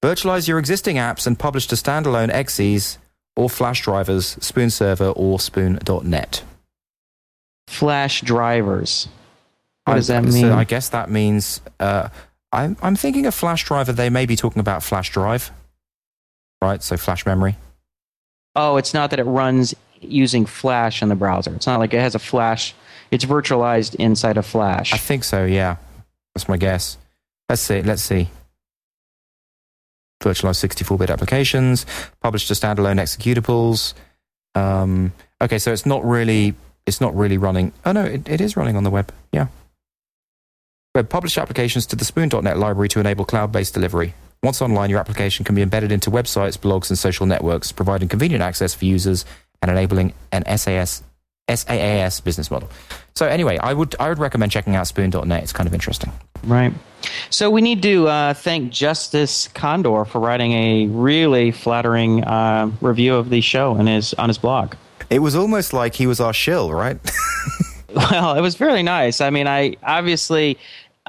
Virtualize 0.04 0.46
your 0.46 0.58
existing 0.58 0.96
apps 0.96 1.26
and 1.26 1.38
publish 1.38 1.66
to 1.68 1.74
standalone 1.74 2.30
exes 2.30 2.98
or 3.34 3.48
flash 3.50 3.82
drivers, 3.82 4.36
Spoon 4.40 4.70
Server 4.70 5.08
or 5.08 5.40
Spoon.net. 5.40 6.42
Flash 7.68 8.20
drivers. 8.22 9.08
What 9.84 9.94
I- 9.94 9.96
does 9.96 10.06
that 10.08 10.24
so 10.24 10.30
mean? 10.30 10.46
I 10.46 10.64
guess 10.64 10.88
that 10.90 11.10
means 11.10 11.60
uh, 11.80 12.08
I'm 12.52 12.76
I'm 12.82 12.96
thinking 12.96 13.26
a 13.26 13.32
flash 13.32 13.64
driver. 13.64 13.92
They 13.92 14.10
may 14.10 14.26
be 14.26 14.36
talking 14.36 14.60
about 14.60 14.82
flash 14.82 15.10
drive, 15.10 15.50
right? 16.62 16.82
So 16.82 16.96
flash 16.96 17.26
memory. 17.26 17.56
oh, 18.54 18.76
it's 18.76 18.94
not 18.94 19.10
that 19.10 19.18
it 19.18 19.24
runs 19.24 19.74
using 20.00 20.46
Flash 20.46 21.02
in 21.02 21.08
the 21.08 21.14
browser. 21.14 21.54
It's 21.54 21.66
not 21.66 21.78
like 21.80 21.92
it 21.94 22.00
has 22.00 22.14
a 22.14 22.18
Flash. 22.18 22.74
It's 23.10 23.24
virtualized 23.24 23.94
inside 23.96 24.36
of 24.36 24.46
Flash. 24.46 24.92
I 24.92 24.98
think 24.98 25.24
so. 25.24 25.44
Yeah, 25.44 25.76
that's 26.36 26.50
my 26.50 26.58
guess. 26.58 26.98
Let's 27.48 27.62
see. 27.62 27.80
Let's 27.80 28.02
see. 28.02 28.28
Virtualized 30.22 30.68
64-bit 30.68 31.08
applications, 31.08 31.86
published 32.20 32.48
to 32.48 32.54
standalone 32.54 33.00
executables. 33.00 33.94
Um, 34.54 35.14
okay, 35.40 35.58
so 35.58 35.72
it's 35.72 35.86
not 35.86 36.04
really 36.04 36.54
it's 36.84 37.00
not 37.00 37.16
really 37.16 37.38
running. 37.38 37.72
Oh 37.86 37.92
no, 37.92 38.04
it, 38.04 38.28
it 38.28 38.42
is 38.42 38.54
running 38.54 38.76
on 38.76 38.84
the 38.84 38.90
web. 38.90 39.12
Yeah. 39.32 39.46
Web 40.94 41.08
published 41.08 41.38
applications 41.38 41.86
to 41.86 41.96
the 41.96 42.04
Spoon.net 42.04 42.58
library 42.58 42.90
to 42.90 43.00
enable 43.00 43.24
cloud-based 43.24 43.72
delivery. 43.72 44.12
Once 44.42 44.60
online, 44.60 44.90
your 44.90 44.98
application 44.98 45.42
can 45.44 45.54
be 45.54 45.62
embedded 45.62 45.90
into 45.90 46.10
websites, 46.10 46.58
blogs, 46.58 46.90
and 46.90 46.98
social 46.98 47.24
networks, 47.24 47.72
providing 47.72 48.08
convenient 48.08 48.42
access 48.42 48.74
for 48.74 48.84
users 48.84 49.24
and 49.62 49.70
enabling 49.70 50.12
an 50.32 50.44
SAS 50.58 51.02
SaaS 51.48 52.20
business 52.20 52.50
model. 52.50 52.68
So 53.14 53.26
anyway, 53.26 53.58
I 53.58 53.72
would 53.72 53.94
I 54.00 54.08
would 54.08 54.18
recommend 54.18 54.52
checking 54.52 54.74
out 54.74 54.86
Spoon.net. 54.86 55.42
It's 55.42 55.52
kind 55.52 55.66
of 55.66 55.74
interesting. 55.74 56.12
Right. 56.44 56.72
So 57.30 57.50
we 57.50 57.60
need 57.60 57.82
to 57.82 58.08
uh, 58.08 58.34
thank 58.34 58.72
Justice 58.72 59.48
Condor 59.48 60.04
for 60.04 60.20
writing 60.20 60.52
a 60.52 60.86
really 60.88 61.52
flattering 61.52 62.24
uh, 62.24 62.70
review 62.80 63.14
of 63.14 63.30
the 63.30 63.40
show 63.40 63.76
and 63.76 63.88
his 63.88 64.12
on 64.14 64.28
his 64.28 64.38
blog. 64.38 64.74
It 65.08 65.20
was 65.20 65.36
almost 65.36 65.72
like 65.72 65.94
he 65.94 66.06
was 66.06 66.20
our 66.20 66.32
shill, 66.32 66.72
right? 66.72 66.98
Well, 67.96 68.36
it 68.36 68.42
was 68.42 68.56
very 68.56 68.82
nice. 68.82 69.22
I 69.22 69.30
mean, 69.30 69.46
I 69.46 69.76
obviously, 69.82 70.58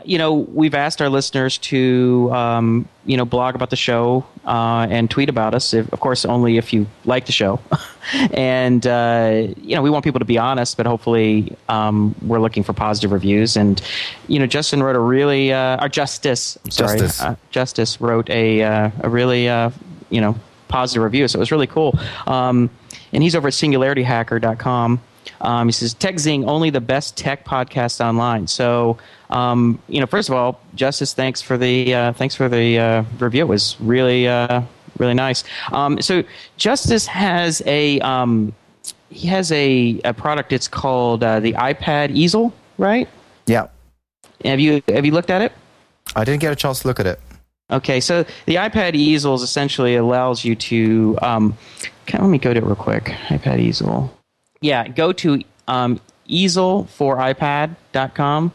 you 0.06 0.18
know, 0.18 0.34
we've 0.34 0.76
asked 0.76 1.02
our 1.02 1.10
listeners 1.10 1.58
to, 1.58 2.30
um, 2.32 2.88
you 3.06 3.18
know, 3.18 3.26
blog 3.26 3.56
about 3.56 3.70
the 3.70 3.76
show 3.76 4.26
uh, 4.46 4.88
and 4.90 5.10
tweet 5.10 5.30
about 5.30 5.56
us. 5.56 5.74
If, 5.74 5.92
of 5.92 6.00
course, 6.00 6.24
only 6.26 6.58
if 6.58 6.72
you 6.72 6.88
like 7.06 7.26
the 7.26 7.32
show. 7.32 7.60
and 8.32 8.86
uh, 8.86 9.48
you 9.62 9.76
know, 9.76 9.82
we 9.82 9.90
want 9.90 10.04
people 10.04 10.20
to 10.20 10.26
be 10.26 10.38
honest, 10.38 10.78
but 10.78 10.86
hopefully, 10.86 11.56
um, 11.68 12.16
we're 12.22 12.40
looking 12.40 12.64
for 12.64 12.74
positive 12.74 13.12
reviews. 13.12 13.58
And 13.58 13.82
you 14.28 14.40
know, 14.40 14.46
Justin 14.46 14.84
wrote 14.84 14.96
a 14.96 15.00
really, 15.00 15.52
uh, 15.52 15.84
or 15.84 15.90
Justice, 15.90 16.58
I'm 16.64 16.72
sorry, 16.72 17.00
Justice. 17.00 17.22
Uh, 17.22 17.36
Justice 17.50 18.00
wrote 18.00 18.30
a 18.30 18.64
uh, 18.64 18.92
a 19.02 19.10
really, 19.10 19.50
uh, 19.50 19.72
you 20.10 20.22
know, 20.22 20.36
positive 20.68 21.04
review. 21.04 21.28
So 21.28 21.38
it 21.38 21.42
was 21.42 21.52
really 21.52 21.68
cool. 21.68 21.98
Um, 22.28 22.70
and 23.14 23.24
he's 23.24 23.36
over 23.36 23.48
at 23.48 23.54
SingularityHacker.com. 23.54 25.02
Um, 25.42 25.68
he 25.68 25.72
says, 25.72 25.94
TechZing, 25.94 26.48
only 26.48 26.70
the 26.70 26.82
best 26.82 27.18
tech 27.18 27.46
podcast 27.46 28.04
online. 28.04 28.48
So, 28.48 28.98
um, 29.30 29.80
you 29.88 30.00
know, 30.00 30.08
first 30.08 30.30
of 30.30 30.36
all, 30.36 30.60
Justice, 30.76 31.14
thanks 31.14 31.42
for 31.42 31.58
the 31.58 31.94
uh, 31.94 32.14
thanks 32.14 32.36
for 32.36 32.50
the 32.50 32.80
uh, 32.80 33.04
review. 33.20 33.42
It 33.42 33.48
was 33.48 33.80
really 33.80 34.28
uh, 34.28 34.62
really 34.98 35.14
nice. 35.14 35.44
Um, 35.72 36.02
so, 36.02 36.24
Justice 36.58 37.06
has 37.08 37.62
a 37.66 38.00
um, 38.00 38.54
he 39.10 39.28
has 39.28 39.52
a, 39.52 40.00
a 40.06 40.14
product. 40.14 40.52
It's 40.52 40.68
called 40.68 41.24
uh, 41.24 41.40
the 41.40 41.54
iPad 41.54 42.12
Easel, 42.12 42.54
right? 42.78 43.08
yeah. 43.46 43.68
Have 44.46 44.60
you 44.60 44.84
have 44.88 45.06
you 45.06 45.12
looked 45.12 45.30
at 45.30 45.42
it? 45.42 45.52
I 46.16 46.24
didn't 46.24 46.42
get 46.42 46.54
a 46.54 46.56
chance 46.56 46.82
to 46.82 46.88
look 46.88 47.00
at 47.00 47.08
it. 47.08 47.20
Okay, 47.70 48.00
so 48.00 48.24
the 48.46 48.56
iPad 48.56 48.96
Easel 48.96 49.36
essentially 49.36 49.96
allows 49.96 50.46
you 50.46 50.56
to. 50.56 51.18
Um, 51.22 51.58
can, 52.06 52.22
let 52.22 52.30
me 52.30 52.38
go 52.38 52.54
to 52.54 52.60
it 52.60 52.64
real 52.64 52.76
quick. 52.76 53.06
iPad 53.28 53.60
easel. 53.60 54.17
Yeah, 54.62 54.88
go 54.88 55.12
to 55.14 55.42
um, 55.68 56.00
easelforipad.com. 56.30 58.52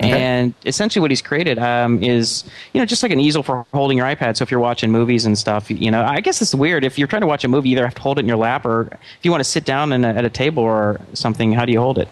Okay. 0.00 0.10
And 0.12 0.54
essentially, 0.64 1.00
what 1.00 1.10
he's 1.10 1.20
created 1.22 1.58
um, 1.58 2.00
is, 2.04 2.44
you 2.72 2.80
know, 2.80 2.84
just 2.86 3.02
like 3.02 3.10
an 3.10 3.18
easel 3.18 3.42
for 3.42 3.66
holding 3.74 3.98
your 3.98 4.06
iPad. 4.06 4.36
So 4.36 4.44
if 4.44 4.50
you're 4.50 4.60
watching 4.60 4.92
movies 4.92 5.26
and 5.26 5.36
stuff, 5.36 5.68
you 5.72 5.90
know, 5.90 6.04
I 6.04 6.20
guess 6.20 6.40
it's 6.40 6.54
weird. 6.54 6.84
If 6.84 6.98
you're 6.98 7.08
trying 7.08 7.22
to 7.22 7.26
watch 7.26 7.42
a 7.42 7.48
movie, 7.48 7.70
you 7.70 7.76
either 7.76 7.84
have 7.84 7.96
to 7.96 8.02
hold 8.02 8.18
it 8.18 8.20
in 8.20 8.28
your 8.28 8.36
lap, 8.36 8.64
or 8.64 8.82
if 8.92 9.18
you 9.24 9.32
want 9.32 9.40
to 9.40 9.50
sit 9.50 9.64
down 9.64 9.92
in 9.92 10.04
a, 10.04 10.08
at 10.10 10.24
a 10.24 10.30
table 10.30 10.62
or 10.62 11.00
something, 11.14 11.50
how 11.52 11.64
do 11.64 11.72
you 11.72 11.80
hold 11.80 11.98
it? 11.98 12.08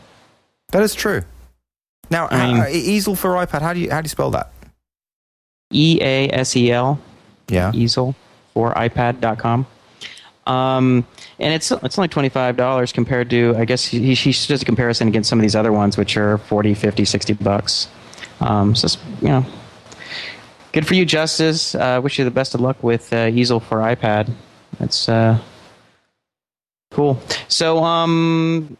That 0.72 0.82
is 0.82 0.96
true. 0.96 1.22
Now, 2.10 2.26
I 2.28 2.46
mean- 2.52 2.60
uh, 2.60 2.66
easel 2.70 3.14
for 3.14 3.34
iPad. 3.34 3.62
How 3.62 3.72
do 3.72 3.78
you 3.78 3.88
how 3.90 4.00
do 4.00 4.06
you 4.06 4.10
spell 4.10 4.32
that? 4.32 4.50
E 5.72 6.00
A 6.02 6.28
S 6.30 6.56
E 6.56 6.72
L 6.72 6.98
Yeah. 7.48 7.70
easel 7.72 8.16
for 8.52 8.74
iPad.com. 8.74 9.64
Um, 10.46 11.06
and 11.38 11.52
it's 11.52 11.70
it's 11.72 11.98
only 11.98 12.08
twenty 12.08 12.28
five 12.28 12.56
dollars 12.56 12.92
compared 12.92 13.30
to 13.30 13.54
I 13.58 13.64
guess 13.64 13.84
he, 13.84 14.14
he 14.14 14.32
does 14.32 14.62
a 14.62 14.64
comparison 14.64 15.08
against 15.08 15.28
some 15.28 15.38
of 15.38 15.42
these 15.42 15.56
other 15.56 15.72
ones 15.72 15.96
which 15.96 16.16
are 16.16 16.38
40, 16.38 16.74
50, 16.74 17.04
60 17.04 17.32
bucks. 17.34 17.88
Um, 18.40 18.74
so 18.74 18.86
it's, 18.86 18.98
you 19.20 19.28
know, 19.28 19.44
good 20.72 20.86
for 20.86 20.94
you, 20.94 21.04
Justice. 21.04 21.74
Uh, 21.74 22.00
wish 22.02 22.18
you 22.18 22.24
the 22.24 22.30
best 22.30 22.54
of 22.54 22.60
luck 22.60 22.82
with 22.82 23.12
uh, 23.12 23.30
easel 23.32 23.60
for 23.60 23.78
iPad. 23.78 24.30
That's 24.78 25.08
uh, 25.08 25.38
cool. 26.90 27.20
So 27.48 27.82
um, 27.82 28.76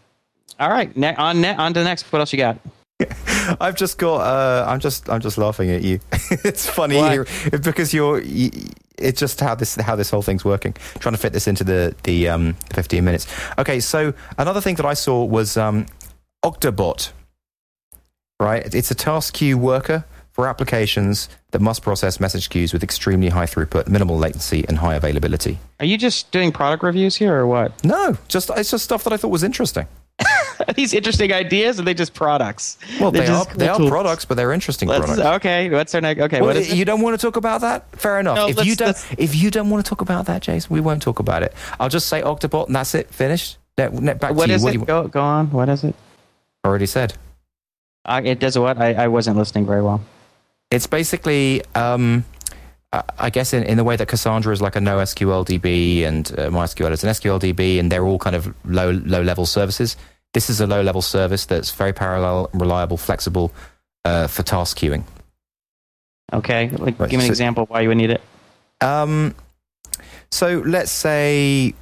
all 0.58 0.70
right, 0.70 0.94
ne- 0.96 1.14
on 1.16 1.40
ne- 1.40 1.54
on 1.54 1.74
to 1.74 1.80
the 1.80 1.84
next. 1.84 2.12
What 2.12 2.20
else 2.20 2.32
you 2.32 2.38
got? 2.38 2.58
I've 3.60 3.76
just 3.76 3.98
got. 3.98 4.20
Uh, 4.20 4.64
I'm 4.68 4.80
just. 4.80 5.08
I'm 5.10 5.20
just 5.20 5.38
laughing 5.38 5.70
at 5.70 5.82
you. 5.82 6.00
it's 6.30 6.68
funny 6.68 7.18
because 7.50 7.92
you're. 7.92 8.20
You, 8.20 8.50
it's 8.98 9.20
just 9.20 9.40
how 9.40 9.54
this 9.54 9.74
how 9.76 9.96
this 9.96 10.10
whole 10.10 10.22
thing's 10.22 10.44
working. 10.44 10.72
Trying 10.98 11.14
to 11.14 11.20
fit 11.20 11.32
this 11.32 11.46
into 11.46 11.64
the 11.64 11.94
the 12.04 12.28
um, 12.28 12.54
15 12.72 13.04
minutes. 13.04 13.26
Okay, 13.58 13.80
so 13.80 14.14
another 14.38 14.60
thing 14.60 14.76
that 14.76 14.86
I 14.86 14.94
saw 14.94 15.24
was 15.24 15.56
um, 15.56 15.86
Octobot. 16.44 17.12
Right, 18.38 18.74
it's 18.74 18.90
a 18.90 18.94
task 18.94 19.34
queue 19.34 19.56
worker 19.56 20.04
for 20.32 20.46
applications 20.46 21.30
that 21.52 21.62
must 21.62 21.80
process 21.80 22.20
message 22.20 22.50
queues 22.50 22.74
with 22.74 22.82
extremely 22.82 23.30
high 23.30 23.46
throughput, 23.46 23.88
minimal 23.88 24.18
latency, 24.18 24.66
and 24.68 24.76
high 24.76 24.94
availability. 24.94 25.58
Are 25.80 25.86
you 25.86 25.96
just 25.96 26.30
doing 26.30 26.52
product 26.52 26.82
reviews 26.82 27.16
here 27.16 27.34
or 27.34 27.46
what? 27.46 27.82
No, 27.82 28.18
just 28.28 28.50
it's 28.54 28.70
just 28.70 28.84
stuff 28.84 29.04
that 29.04 29.14
I 29.14 29.16
thought 29.16 29.30
was 29.30 29.42
interesting. 29.42 29.86
Are 30.68 30.72
these 30.74 30.92
interesting 30.94 31.32
ideas 31.32 31.78
or 31.78 31.82
are 31.82 31.84
they 31.84 31.94
just 31.94 32.14
products? 32.14 32.78
Well, 33.00 33.10
They're 33.10 33.26
they 33.26 33.32
are 33.32 33.44
they 33.56 33.68
are 33.68 33.78
products, 33.88 34.24
but 34.24 34.36
they're 34.36 34.52
interesting 34.52 34.88
Let's- 34.88 35.06
products. 35.06 35.26
okay, 35.36 35.70
what's 35.70 35.94
our 35.94 36.00
next? 36.00 36.20
Okay, 36.22 36.40
Well, 36.40 36.48
what 36.48 36.56
is 36.56 36.72
it? 36.72 36.76
you 36.76 36.84
don't 36.84 37.00
want 37.02 37.18
to 37.18 37.24
talk 37.26 37.36
about 37.36 37.60
that? 37.62 37.90
Fair 37.92 38.18
enough. 38.20 38.36
No, 38.36 38.48
if 38.48 38.64
you 38.64 38.74
don't, 38.76 38.96
if 39.18 39.34
you 39.34 39.50
don't 39.50 39.70
want 39.70 39.84
to 39.84 39.88
talk 39.88 40.00
about 40.00 40.26
that, 40.26 40.42
Jason, 40.42 40.72
we 40.74 40.80
won't 40.80 41.02
talk 41.02 41.18
about 41.18 41.42
it. 41.42 41.54
I'll 41.78 41.88
just 41.88 42.08
say 42.08 42.22
Octobot, 42.22 42.66
and 42.66 42.74
that's 42.76 42.94
it. 42.94 43.08
Finished. 43.12 43.58
Net, 43.78 43.92
net 43.92 44.20
back 44.20 44.34
What 44.34 44.44
to 44.46 44.50
you. 44.50 44.54
is 44.56 44.62
what 44.62 44.70
it? 44.70 44.72
do 44.72 44.78
you 44.80 44.86
Go, 44.86 45.06
go 45.08 45.20
on. 45.20 45.50
What 45.50 45.68
is 45.68 45.84
it? 45.84 45.94
already 46.64 46.86
said? 46.86 47.14
Uh, 48.04 48.22
it 48.24 48.38
does 48.40 48.58
what? 48.58 48.78
I, 48.78 48.94
I 48.94 49.08
wasn't 49.08 49.36
listening 49.36 49.66
very 49.66 49.82
well. 49.82 50.00
It's 50.70 50.86
basically, 50.86 51.62
um, 51.74 52.24
I- 52.92 53.02
I 53.18 53.30
guess, 53.30 53.52
in, 53.52 53.62
in 53.64 53.76
the 53.76 53.84
way 53.84 53.96
that 53.96 54.08
Cassandra 54.08 54.52
is 54.52 54.62
like 54.62 54.74
a 54.76 54.80
NoSQL 54.80 55.44
DB 55.46 56.04
and 56.04 56.26
uh, 56.38 56.48
MySQL 56.50 56.90
is 56.92 57.04
an 57.04 57.10
SQL 57.10 57.38
DB, 57.40 57.78
and 57.78 57.92
they're 57.92 58.04
all 58.04 58.18
kind 58.18 58.34
of 58.34 58.52
low 58.64 58.90
low 59.04 59.22
level 59.22 59.44
services. 59.46 59.96
This 60.36 60.50
is 60.50 60.60
a 60.60 60.66
low 60.66 60.82
level 60.82 61.00
service 61.00 61.46
that's 61.46 61.70
very 61.70 61.94
parallel, 61.94 62.50
reliable, 62.52 62.98
flexible 62.98 63.54
uh, 64.04 64.26
for 64.26 64.42
task 64.42 64.76
queuing. 64.76 65.04
Okay, 66.30 66.68
like, 66.68 67.00
Right, 67.00 67.08
give 67.08 67.16
me 67.16 67.24
an 67.24 67.28
so- 67.28 67.32
example 67.32 67.62
of 67.62 67.70
why 67.70 67.80
you 67.80 67.88
would 67.88 67.96
need 67.96 68.10
it. 68.10 68.20
Um, 68.82 69.34
so 70.30 70.62
let's 70.66 70.90
say, 70.90 71.72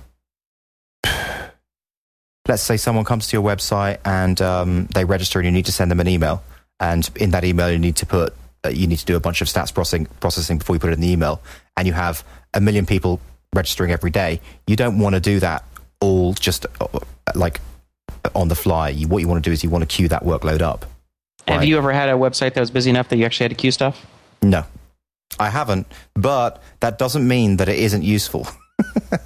let's 2.46 2.62
say 2.62 2.76
someone 2.76 3.04
comes 3.04 3.26
to 3.26 3.36
your 3.36 3.42
website 3.42 3.98
and 4.04 4.40
um, 4.40 4.86
they 4.94 5.04
register, 5.04 5.40
and 5.40 5.46
you 5.46 5.50
need 5.50 5.66
to 5.66 5.72
send 5.72 5.90
them 5.90 5.98
an 5.98 6.06
email. 6.06 6.40
And 6.78 7.10
in 7.16 7.30
that 7.30 7.42
email, 7.42 7.72
you 7.72 7.78
need 7.80 7.96
to 7.96 8.06
put, 8.06 8.36
uh, 8.64 8.68
you 8.68 8.86
need 8.86 9.00
to 9.00 9.04
do 9.04 9.16
a 9.16 9.20
bunch 9.20 9.40
of 9.40 9.48
stats 9.48 9.74
processing, 9.74 10.06
processing 10.20 10.58
before 10.58 10.76
you 10.76 10.80
put 10.80 10.90
it 10.90 10.92
in 10.92 11.00
the 11.00 11.10
email. 11.10 11.42
And 11.76 11.88
you 11.88 11.92
have 11.92 12.22
a 12.54 12.60
million 12.60 12.86
people 12.86 13.20
registering 13.52 13.90
every 13.90 14.12
day. 14.12 14.40
You 14.68 14.76
don't 14.76 15.00
want 15.00 15.16
to 15.16 15.20
do 15.20 15.40
that 15.40 15.64
all 16.00 16.34
just 16.34 16.66
uh, 16.80 16.86
like 17.34 17.60
on 18.34 18.48
the 18.48 18.54
fly. 18.54 18.88
You, 18.90 19.08
what 19.08 19.18
you 19.18 19.28
want 19.28 19.42
to 19.42 19.48
do 19.48 19.52
is 19.52 19.62
you 19.64 19.70
want 19.70 19.82
to 19.82 19.86
queue 19.86 20.08
that 20.08 20.22
workload 20.22 20.60
up. 20.62 20.86
Have 21.48 21.64
you 21.64 21.76
ever 21.76 21.92
had 21.92 22.08
a 22.08 22.12
website 22.12 22.54
that 22.54 22.60
was 22.60 22.70
busy 22.70 22.88
enough 22.90 23.08
that 23.10 23.16
you 23.16 23.24
actually 23.24 23.44
had 23.44 23.50
to 23.50 23.56
queue 23.56 23.70
stuff? 23.70 24.06
No, 24.42 24.64
I 25.38 25.50
haven't. 25.50 25.86
But 26.14 26.62
that 26.80 26.98
doesn't 26.98 27.26
mean 27.26 27.58
that 27.58 27.68
it 27.68 27.78
isn't 27.78 28.02
useful. 28.02 28.46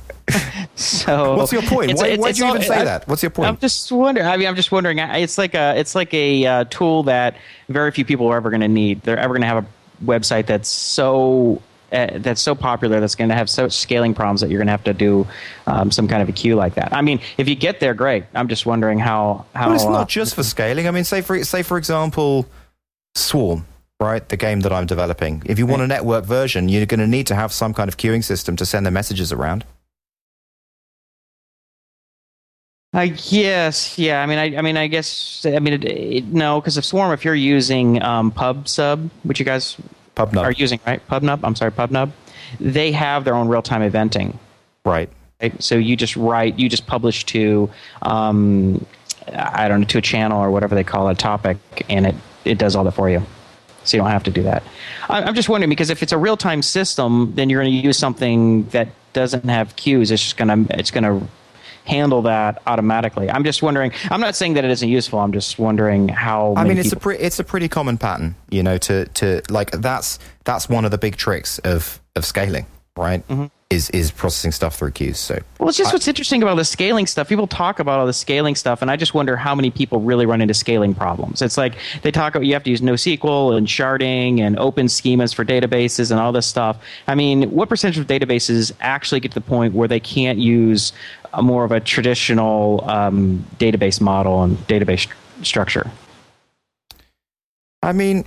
So 0.75 1.37
What's 1.37 1.52
your 1.52 1.62
point? 1.62 1.95
Why, 1.95 2.07
it's- 2.09 2.19
why'd 2.19 2.31
it's 2.31 2.38
you 2.38 2.45
all- 2.45 2.55
even 2.55 2.67
say 2.67 2.76
I- 2.76 2.85
that? 2.85 3.09
What's 3.09 3.23
your 3.23 3.31
point? 3.31 3.49
I'm 3.49 3.57
just 3.57 3.90
wondering. 3.90 4.26
I 4.26 4.37
mean, 4.37 4.47
I'm 4.47 4.55
just 4.55 4.71
wondering. 4.71 4.99
It's 4.99 5.37
like 5.38 5.55
a, 5.55 5.75
it's 5.76 5.95
like 5.97 6.14
a 6.14 6.47
uh, 6.47 6.64
tool 6.71 7.02
that 7.05 7.35
very 7.69 7.90
few 7.90 8.05
people 8.05 8.28
are 8.28 8.37
ever 8.37 8.49
going 8.50 8.61
to 8.61 8.69
need. 8.69 9.02
They're 9.02 9.19
ever 9.19 9.35
going 9.35 9.40
to 9.43 9.49
have 9.49 9.64
a 9.64 10.05
website 10.05 10.47
that's 10.47 10.69
so 10.69 11.61
uh, 11.92 12.18
that's 12.18 12.40
so 12.40 12.54
popular 12.54 13.00
that's 13.00 13.14
going 13.14 13.28
to 13.30 13.35
have 13.35 13.49
such 13.49 13.73
scaling 13.73 14.14
problems 14.14 14.40
that 14.40 14.50
you're 14.50 14.59
going 14.59 14.66
to 14.66 14.73
have 14.73 14.85
to 14.85 14.95
do 14.95 15.26
um, 15.66 15.90
some 15.90 16.07
kind 16.09 16.23
of 16.23 16.28
a 16.28 16.33
queue 16.33 16.54
like 16.54 16.75
that. 16.75 16.92
I 16.92 17.02
mean, 17.02 17.21
if 17.38 17.49
you 17.49 17.54
get 17.54 17.80
there, 17.80 17.95
great. 17.95 18.25
I'm 18.35 18.49
just 18.49 18.66
wondering 18.66 18.99
how 18.99 19.47
how. 19.54 19.66
well, 19.66 19.75
it's 19.75 19.85
uh, 19.85 19.90
not 19.90 20.09
just 20.09 20.35
for 20.35 20.42
scaling. 20.42 20.87
I 20.87 20.90
mean, 20.90 21.04
say 21.04 21.21
for 21.21 21.42
say 21.45 21.62
for 21.62 21.78
example, 21.78 22.47
Swarm. 23.14 23.66
right? 24.00 24.26
The 24.28 24.37
game 24.37 24.61
that 24.61 24.73
I'm 24.73 24.87
developing. 24.87 25.42
If 25.47 25.59
you 25.59 25.66
want 25.66 25.83
a 25.83 25.87
network 25.87 26.25
version, 26.25 26.68
you're 26.68 26.87
going 26.87 27.00
to 27.00 27.07
need 27.07 27.26
to 27.28 27.35
have 27.35 27.52
some 27.52 27.75
kind 27.75 27.88
of 27.88 27.97
queuing 27.97 28.25
system 28.25 28.57
to 28.57 28.66
send 28.66 28.87
the 28.87 28.90
messages 28.90 29.33
around. 29.33 29.64
I 32.92 33.09
guess, 33.09 33.99
yeah. 33.99 34.23
I 34.23 34.26
mean, 34.26 34.38
I, 34.38 34.57
I 34.57 34.62
mean, 34.62 34.78
I 34.78 34.87
guess, 34.87 35.45
I 35.45 35.59
mean, 35.59 35.75
it, 35.75 35.85
it, 35.85 36.25
no, 36.25 36.59
because 36.59 36.78
of 36.78 36.87
Swarm, 36.87 37.12
if 37.12 37.23
you're 37.23 37.35
using 37.35 38.02
um, 38.02 38.33
PubSub, 38.33 39.11
which 39.25 39.38
you 39.38 39.45
guys 39.45 39.76
PubNub. 40.19 40.43
are 40.43 40.53
using, 40.53 40.81
right? 40.87 41.07
PubNub. 41.09 41.41
I'm 41.43 41.57
sorry, 41.57 41.71
PubNub. 41.71 42.11
They 42.61 42.93
have 42.93 43.25
their 43.25 43.35
own 43.35 43.49
real-time 43.49 43.89
eventing. 43.89 44.37
Right. 44.85 45.11
Right? 45.41 45.63
So 45.63 45.77
you 45.77 45.97
just 45.97 46.17
write, 46.17 46.59
you 46.59 46.69
just 46.69 46.87
publish 46.87 47.25
to, 47.27 47.71
um, 48.03 48.85
I 49.33 49.69
don't 49.69 49.81
know, 49.81 49.87
to 49.87 49.99
a 49.99 50.03
channel 50.03 50.41
or 50.41 50.51
whatever 50.51 50.75
they 50.75 50.85
call 50.85 51.09
it, 51.09 51.13
a 51.13 51.15
topic, 51.15 51.59
and 51.89 52.07
it 52.07 52.15
it 52.45 52.59
does 52.59 52.75
all 52.75 52.85
that 52.85 52.93
for 52.93 53.11
you. 53.11 53.23
So 53.85 53.97
you 53.97 54.03
don't 54.03 54.11
have 54.11 54.25
to 54.25 54.31
do 54.31 54.43
that. 54.43 54.63
I'm 55.09 55.35
just 55.35 55.49
wondering 55.49 55.71
because 55.71 55.91
if 55.91 56.03
it's 56.03 56.13
a 56.13 56.19
real-time 56.19 56.63
system, 56.63 57.33
then 57.35 57.49
you're 57.49 57.63
going 57.63 57.73
to 57.73 57.87
use 57.87 57.97
something 57.97 58.65
that 58.69 58.89
doesn't 59.13 59.49
have 59.49 59.77
queues. 59.77 60.11
It's 60.11 60.23
just 60.23 60.37
going 60.37 60.67
to 60.67 60.79
it's 60.79 60.91
going 60.91 61.05
to 61.05 61.27
handle 61.88 62.23
that 62.23 62.62
automatically. 62.66 63.30
I'm 63.30 63.45
just 63.45 63.62
wondering. 63.62 63.92
I'm 64.11 64.21
not 64.21 64.37
saying 64.37 64.54
that 64.54 64.64
it 64.64 64.71
isn't 64.71 64.88
useful. 64.88 65.18
I'm 65.18 65.33
just 65.33 65.59
wondering 65.59 66.09
how. 66.09 66.54
I 66.57 66.64
mean, 66.64 66.78
it's 66.78 66.92
a 66.92 66.97
pre- 66.97 67.18
it's 67.18 67.38
a 67.38 67.45
pretty 67.45 67.68
common 67.68 67.99
pattern, 67.99 68.35
you 68.50 68.62
know. 68.62 68.78
To 68.78 69.07
to 69.07 69.42
like 69.50 69.71
that's 69.73 70.18
that's 70.45 70.68
one 70.68 70.85
of 70.85 70.90
the 70.90 70.99
big 70.99 71.16
tricks 71.16 71.59
of 71.61 72.00
of 72.14 72.25
scaling, 72.25 72.66
right? 72.99 73.26
Mm-hmm. 73.28 73.47
Is 73.71 73.90
is 73.90 74.11
processing 74.11 74.52
stuff 74.52 74.76
through 74.76 74.93
queues. 74.93 75.19
So 75.19 75.38
Well, 75.61 75.69
it's 75.69 75.76
just 75.76 75.93
what's 75.93 76.09
interesting 76.09 76.43
about 76.43 76.57
the 76.57 76.64
scaling 76.64 77.07
stuff. 77.07 77.28
People 77.28 77.47
talk 77.47 77.81
about 77.81 78.00
all 78.00 78.07
the 78.07 78.14
scaling 78.14 78.55
stuff, 78.55 78.81
and 78.81 78.90
I 78.90 78.97
just 78.97 79.12
wonder 79.12 79.37
how 79.37 79.55
many 79.55 79.71
people 79.71 80.00
really 80.00 80.25
run 80.25 80.40
into 80.40 80.55
scaling 80.55 80.95
problems. 80.95 81.43
It's 81.43 81.59
like 81.59 81.75
they 82.00 82.11
talk 82.11 82.35
about 82.35 82.47
you 82.47 82.55
have 82.55 82.64
to 82.64 82.71
use 82.71 82.81
NoSQL 82.81 83.59
and 83.59 83.67
sharding 83.67 84.40
and 84.40 84.59
open 84.59 84.87
schemas 84.87 85.35
for 85.35 85.45
databases 85.45 86.11
and 86.11 86.19
all 86.19 86.33
this 86.33 86.47
stuff. 86.47 86.78
I 87.07 87.14
mean, 87.14 87.50
what 87.50 87.69
percentage 87.69 87.99
of 87.99 88.07
databases 88.07 88.73
actually 88.81 89.21
get 89.21 89.33
to 89.33 89.40
the 89.40 89.47
point 89.47 89.75
where 89.75 89.87
they 89.87 90.00
can't 90.00 90.38
use 90.38 90.95
a 91.35 91.43
more 91.43 91.64
of 91.64 91.71
a 91.71 91.81
traditional 91.81 92.83
um, 92.88 93.45
database 93.59 94.00
model 94.00 94.43
and 94.43 94.57
database 94.67 95.00
st- 95.00 95.14
structure? 95.43 95.90
I 97.83 97.93
mean, 97.93 98.25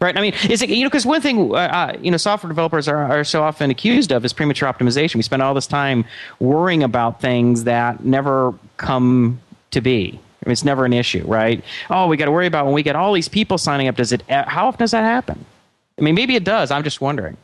Right. 0.00 0.16
I 0.16 0.22
mean, 0.22 0.32
is 0.48 0.62
it 0.62 0.70
you 0.70 0.82
know 0.82 0.88
because 0.88 1.04
one 1.04 1.20
thing 1.20 1.54
uh, 1.54 1.58
uh, 1.58 1.96
you 2.00 2.10
know 2.10 2.16
software 2.16 2.48
developers 2.48 2.88
are, 2.88 2.96
are 2.96 3.22
so 3.22 3.42
often 3.42 3.70
accused 3.70 4.12
of 4.12 4.24
is 4.24 4.32
premature 4.32 4.66
optimization. 4.72 5.16
We 5.16 5.22
spend 5.22 5.42
all 5.42 5.52
this 5.52 5.66
time 5.66 6.06
worrying 6.38 6.82
about 6.82 7.20
things 7.20 7.64
that 7.64 8.02
never 8.02 8.54
come 8.78 9.40
to 9.72 9.82
be. 9.82 10.18
I 10.18 10.48
mean, 10.48 10.52
it's 10.52 10.64
never 10.64 10.86
an 10.86 10.94
issue, 10.94 11.22
right? 11.26 11.62
Oh, 11.90 12.06
we 12.06 12.16
got 12.16 12.24
to 12.24 12.30
worry 12.30 12.46
about 12.46 12.64
when 12.64 12.72
we 12.72 12.82
get 12.82 12.96
all 12.96 13.12
these 13.12 13.28
people 13.28 13.58
signing 13.58 13.88
up. 13.88 13.96
Does 13.96 14.10
it? 14.10 14.22
How 14.30 14.68
often 14.68 14.78
does 14.78 14.92
that 14.92 15.02
happen? 15.02 15.44
I 15.98 16.02
mean, 16.02 16.14
maybe 16.14 16.34
it 16.34 16.44
does. 16.44 16.70
I'm 16.70 16.82
just 16.82 17.02
wondering. 17.02 17.36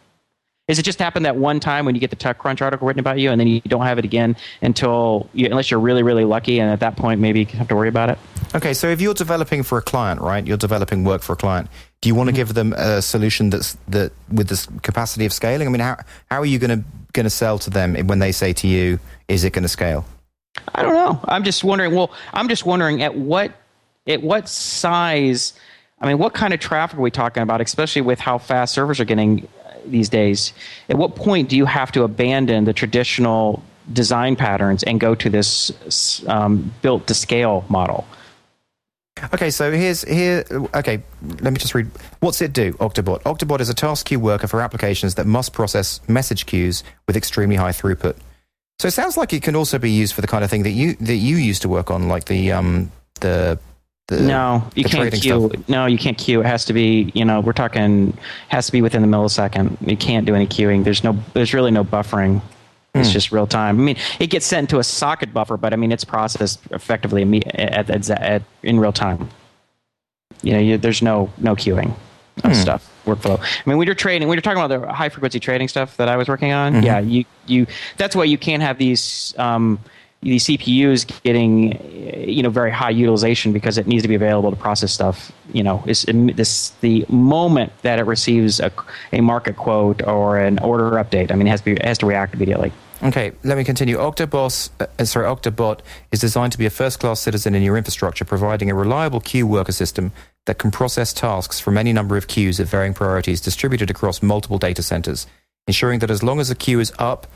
Is 0.68 0.80
it 0.80 0.82
just 0.82 0.98
happen 0.98 1.22
that 1.22 1.36
one 1.36 1.60
time 1.60 1.84
when 1.84 1.94
you 1.94 2.00
get 2.00 2.10
the 2.10 2.16
TechCrunch 2.16 2.60
article 2.60 2.88
written 2.88 2.98
about 2.98 3.20
you, 3.20 3.30
and 3.30 3.40
then 3.40 3.46
you 3.46 3.60
don't 3.60 3.82
have 3.86 3.98
it 4.00 4.04
again 4.04 4.34
until 4.62 5.30
you, 5.32 5.46
unless 5.46 5.70
you're 5.70 5.78
really, 5.78 6.02
really 6.02 6.24
lucky, 6.24 6.58
and 6.58 6.68
at 6.72 6.80
that 6.80 6.96
point 6.96 7.20
maybe 7.20 7.38
you 7.40 7.46
have 7.46 7.68
to 7.68 7.76
worry 7.76 7.88
about 7.88 8.10
it? 8.10 8.18
okay. 8.52 8.74
So 8.74 8.88
if 8.88 9.00
you're 9.00 9.14
developing 9.14 9.62
for 9.62 9.78
a 9.78 9.82
client, 9.82 10.20
right? 10.20 10.44
You're 10.44 10.56
developing 10.56 11.04
work 11.04 11.22
for 11.22 11.34
a 11.34 11.36
client. 11.36 11.68
Do 12.00 12.08
you 12.08 12.16
want 12.16 12.28
to 12.28 12.32
Mm-hmm. 12.32 12.36
give 12.36 12.54
them 12.54 12.72
a 12.72 13.00
solution 13.00 13.50
that's 13.50 13.76
that 13.88 14.10
with 14.32 14.48
this 14.48 14.66
capacity 14.82 15.24
of 15.24 15.32
scaling? 15.32 15.68
I 15.68 15.70
mean, 15.70 15.80
how 15.80 15.98
how 16.30 16.40
are 16.40 16.46
you 16.46 16.58
going 16.58 16.80
to 16.80 16.84
going 17.12 17.24
to 17.24 17.30
sell 17.30 17.60
to 17.60 17.70
them 17.70 17.94
when 18.08 18.18
they 18.18 18.32
say 18.32 18.52
to 18.54 18.66
you, 18.66 18.98
"Is 19.28 19.44
it 19.44 19.52
going 19.52 19.62
to 19.62 19.68
scale?" 19.68 20.04
I 20.74 20.82
don't 20.82 20.94
know. 20.94 21.20
I'm 21.26 21.44
just 21.44 21.62
wondering. 21.62 21.94
Well, 21.94 22.10
I'm 22.34 22.48
just 22.48 22.66
wondering 22.66 23.02
at 23.02 23.14
what 23.16 23.52
at 24.08 24.20
what 24.20 24.48
size. 24.48 25.52
I 26.00 26.08
mean, 26.08 26.18
what 26.18 26.34
kind 26.34 26.52
of 26.52 26.58
traffic 26.60 26.98
are 26.98 27.02
we 27.02 27.10
talking 27.12 27.42
about? 27.44 27.60
Especially 27.60 28.02
with 28.02 28.18
how 28.18 28.36
fast 28.38 28.74
servers 28.74 28.98
are 29.00 29.04
getting 29.06 29.46
these 29.90 30.08
days. 30.08 30.52
At 30.88 30.96
what 30.96 31.16
point 31.16 31.48
do 31.48 31.56
you 31.56 31.66
have 31.66 31.92
to 31.92 32.02
abandon 32.02 32.64
the 32.64 32.72
traditional 32.72 33.62
design 33.92 34.36
patterns 34.36 34.82
and 34.82 34.98
go 35.00 35.14
to 35.14 35.30
this 35.30 36.24
um, 36.28 36.72
built 36.82 37.06
to 37.06 37.14
scale 37.14 37.64
model? 37.68 38.06
Okay, 39.32 39.50
so 39.50 39.72
here's 39.72 40.02
here. 40.02 40.44
Okay, 40.74 41.02
let 41.40 41.52
me 41.52 41.58
just 41.58 41.74
read. 41.74 41.90
What's 42.20 42.42
it 42.42 42.52
do? 42.52 42.74
Octobot. 42.74 43.22
Octobot 43.22 43.60
is 43.60 43.70
a 43.70 43.74
task 43.74 44.06
queue 44.06 44.20
worker 44.20 44.46
for 44.46 44.60
applications 44.60 45.14
that 45.14 45.26
must 45.26 45.54
process 45.54 46.06
message 46.06 46.44
queues 46.44 46.84
with 47.06 47.16
extremely 47.16 47.56
high 47.56 47.70
throughput. 47.70 48.16
So 48.78 48.88
it 48.88 48.90
sounds 48.90 49.16
like 49.16 49.32
it 49.32 49.42
can 49.42 49.56
also 49.56 49.78
be 49.78 49.90
used 49.90 50.14
for 50.14 50.20
the 50.20 50.26
kind 50.26 50.44
of 50.44 50.50
thing 50.50 50.64
that 50.64 50.70
you 50.70 50.94
that 50.96 51.16
you 51.16 51.36
used 51.36 51.62
to 51.62 51.68
work 51.68 51.90
on, 51.90 52.08
like 52.08 52.26
the 52.26 52.52
um 52.52 52.92
the 53.20 53.58
the 54.08 54.20
No, 54.20 54.68
you 54.74 54.84
can't 54.84 55.12
queue. 55.12 55.48
stuff. 55.50 55.68
No, 55.68 55.86
you 55.86 55.98
can't 55.98 56.16
queue. 56.16 56.40
It 56.40 56.46
has 56.46 56.64
to 56.66 56.72
be. 56.72 57.10
You 57.14 57.24
know, 57.24 57.40
we're 57.40 57.52
talking 57.52 58.16
has 58.48 58.66
to 58.66 58.72
be 58.72 58.82
within 58.82 59.02
the 59.02 59.08
millisecond. 59.08 59.76
You 59.86 59.96
can't 59.96 60.26
do 60.26 60.34
any 60.34 60.46
queuing. 60.46 60.84
There's 60.84 61.02
no. 61.02 61.16
There's 61.34 61.52
really 61.52 61.70
no 61.72 61.84
buffering. 61.84 62.40
Hmm. 62.94 63.00
It's 63.00 63.10
just 63.12 63.32
real 63.32 63.46
time. 63.46 63.78
I 63.80 63.82
mean, 63.82 63.96
it 64.20 64.28
gets 64.28 64.46
sent 64.46 64.70
to 64.70 64.78
a 64.78 64.84
socket 64.84 65.34
buffer, 65.34 65.56
but 65.56 65.72
I 65.72 65.76
mean, 65.76 65.92
it's 65.92 66.04
processed 66.04 66.60
effectively 66.70 67.44
at, 67.54 67.90
at, 67.90 68.10
at, 68.10 68.42
in 68.62 68.78
real 68.80 68.92
time. 68.92 69.28
You 70.42 70.52
know, 70.52 70.58
you, 70.60 70.78
there's 70.78 71.02
no 71.02 71.30
no 71.38 71.54
queuing 71.56 71.94
Hmm. 72.42 72.50
of 72.50 72.56
stuff 72.56 72.92
workflow. 73.06 73.38
I 73.40 73.68
mean, 73.70 73.78
when 73.78 73.86
you're 73.86 73.94
trading, 73.94 74.28
when 74.28 74.36
you're 74.36 74.42
talking 74.42 74.62
about 74.62 74.80
the 74.86 74.92
high 74.92 75.08
frequency 75.08 75.40
trading 75.40 75.68
stuff 75.68 75.96
that 75.96 76.08
I 76.08 76.16
was 76.16 76.28
working 76.28 76.52
on, 76.52 76.74
Mm-hmm. 76.74 76.84
yeah, 76.84 76.98
you 77.00 77.24
you 77.46 77.66
that's 77.96 78.14
why 78.14 78.24
you 78.24 78.36
can't 78.38 78.62
have 78.62 78.78
these. 78.78 79.34
Um, 79.38 79.78
these 80.26 80.48
is 80.48 81.04
getting, 81.04 82.28
you 82.28 82.42
know, 82.42 82.50
very 82.50 82.70
high 82.70 82.90
utilization 82.90 83.52
because 83.52 83.78
it 83.78 83.86
needs 83.86 84.02
to 84.02 84.08
be 84.08 84.14
available 84.14 84.50
to 84.50 84.56
process 84.56 84.92
stuff. 84.92 85.32
You 85.52 85.62
know, 85.62 85.82
is 85.86 86.02
this 86.02 86.70
the 86.80 87.06
moment 87.08 87.72
that 87.82 87.98
it 87.98 88.04
receives 88.04 88.60
a, 88.60 88.72
a 89.12 89.20
market 89.20 89.56
quote 89.56 90.02
or 90.06 90.38
an 90.38 90.58
order 90.58 90.90
update? 90.92 91.30
I 91.30 91.34
mean, 91.36 91.46
it 91.46 91.50
has 91.50 91.60
to 91.60 91.64
be 91.64 91.72
it 91.72 91.84
has 91.84 91.98
to 91.98 92.06
react 92.06 92.34
immediately. 92.34 92.72
Okay, 93.02 93.32
let 93.44 93.58
me 93.58 93.64
continue. 93.64 93.98
Octobot, 93.98 94.70
uh, 94.80 95.04
sorry, 95.04 95.26
Octobot 95.26 95.80
is 96.12 96.20
designed 96.20 96.52
to 96.52 96.58
be 96.58 96.64
a 96.64 96.70
first-class 96.70 97.20
citizen 97.20 97.54
in 97.54 97.62
your 97.62 97.76
infrastructure, 97.76 98.24
providing 98.24 98.70
a 98.70 98.74
reliable 98.74 99.20
queue 99.20 99.46
worker 99.46 99.72
system 99.72 100.12
that 100.46 100.58
can 100.58 100.70
process 100.70 101.12
tasks 101.12 101.60
from 101.60 101.76
any 101.76 101.92
number 101.92 102.16
of 102.16 102.26
queues 102.26 102.58
of 102.58 102.70
varying 102.70 102.94
priorities 102.94 103.42
distributed 103.42 103.90
across 103.90 104.22
multiple 104.22 104.56
data 104.56 104.82
centers, 104.82 105.26
ensuring 105.66 105.98
that 105.98 106.10
as 106.10 106.22
long 106.22 106.40
as 106.40 106.48
a 106.48 106.54
queue 106.54 106.80
is 106.80 106.90
up 106.98 107.26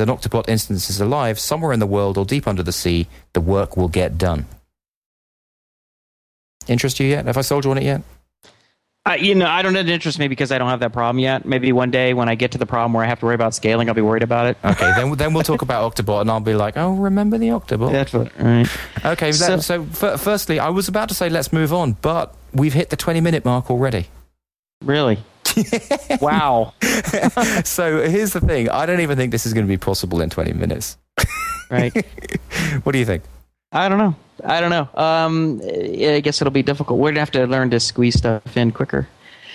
and 0.00 0.08
an 0.10 0.16
Octobot 0.16 0.48
instance 0.48 0.88
is 0.90 1.00
alive 1.00 1.38
somewhere 1.38 1.72
in 1.72 1.80
the 1.80 1.86
world 1.86 2.16
or 2.18 2.24
deep 2.24 2.46
under 2.48 2.62
the 2.62 2.72
sea, 2.72 3.06
the 3.34 3.40
work 3.40 3.76
will 3.76 3.88
get 3.88 4.18
done. 4.18 4.46
Interest 6.68 6.98
you 7.00 7.06
yet? 7.06 7.26
Have 7.26 7.36
I 7.36 7.42
sold 7.42 7.64
you 7.64 7.70
on 7.70 7.78
it 7.78 7.84
yet? 7.84 8.02
Uh, 9.04 9.14
you 9.14 9.34
know, 9.34 9.46
I 9.46 9.62
don't 9.62 9.72
know. 9.72 9.80
It 9.80 9.88
interests 9.88 10.20
me 10.20 10.28
because 10.28 10.52
I 10.52 10.58
don't 10.58 10.68
have 10.68 10.78
that 10.78 10.92
problem 10.92 11.18
yet. 11.18 11.44
Maybe 11.44 11.72
one 11.72 11.90
day 11.90 12.14
when 12.14 12.28
I 12.28 12.36
get 12.36 12.52
to 12.52 12.58
the 12.58 12.66
problem 12.66 12.92
where 12.92 13.04
I 13.04 13.08
have 13.08 13.18
to 13.18 13.26
worry 13.26 13.34
about 13.34 13.52
scaling, 13.52 13.88
I'll 13.88 13.96
be 13.96 14.00
worried 14.00 14.22
about 14.22 14.46
it. 14.46 14.56
Okay, 14.64 14.92
then 14.94 15.10
then 15.16 15.34
we'll 15.34 15.42
talk 15.42 15.62
about 15.62 15.92
Octobot, 15.92 16.20
and 16.20 16.30
I'll 16.30 16.38
be 16.38 16.54
like, 16.54 16.76
oh, 16.76 16.92
remember 16.92 17.36
the 17.36 17.48
Octobot? 17.48 17.90
That's 17.90 18.12
what. 18.12 18.30
Right. 18.38 18.68
Okay, 19.04 19.32
So- 19.32 19.58
so, 19.58 19.82
so 19.90 20.06
f- 20.12 20.20
firstly, 20.20 20.60
I 20.60 20.68
was 20.68 20.86
about 20.86 21.08
to 21.08 21.16
say 21.16 21.28
let's 21.28 21.52
move 21.52 21.72
on, 21.72 21.94
but 22.00 22.32
we've 22.52 22.74
hit 22.74 22.90
the 22.90 22.96
20 22.96 23.20
minute 23.20 23.44
mark 23.44 23.70
already. 23.72 24.06
Really? 24.84 25.18
wow. 26.20 26.72
so 27.64 28.08
here's 28.08 28.32
the 28.32 28.40
thing 28.40 28.68
I 28.68 28.86
don't 28.86 29.00
even 29.00 29.16
think 29.16 29.32
this 29.32 29.46
is 29.46 29.54
going 29.54 29.66
to 29.66 29.68
be 29.68 29.78
possible 29.78 30.20
in 30.20 30.30
20 30.30 30.52
minutes. 30.52 30.96
Right. 31.70 31.92
What 32.84 32.92
do 32.92 32.98
you 32.98 33.04
think? 33.04 33.22
I 33.72 33.88
don't 33.88 33.98
know. 33.98 34.14
I 34.44 34.60
don't 34.60 34.70
know. 34.70 34.88
Um, 34.94 35.60
I 35.64 36.20
guess 36.20 36.40
it'll 36.40 36.52
be 36.52 36.62
difficult. 36.62 36.98
We're 36.98 37.10
gonna 37.10 37.20
have 37.20 37.30
to 37.32 37.46
learn 37.46 37.70
to 37.70 37.80
squeeze 37.80 38.16
stuff 38.16 38.56
in 38.56 38.72
quicker. 38.72 39.08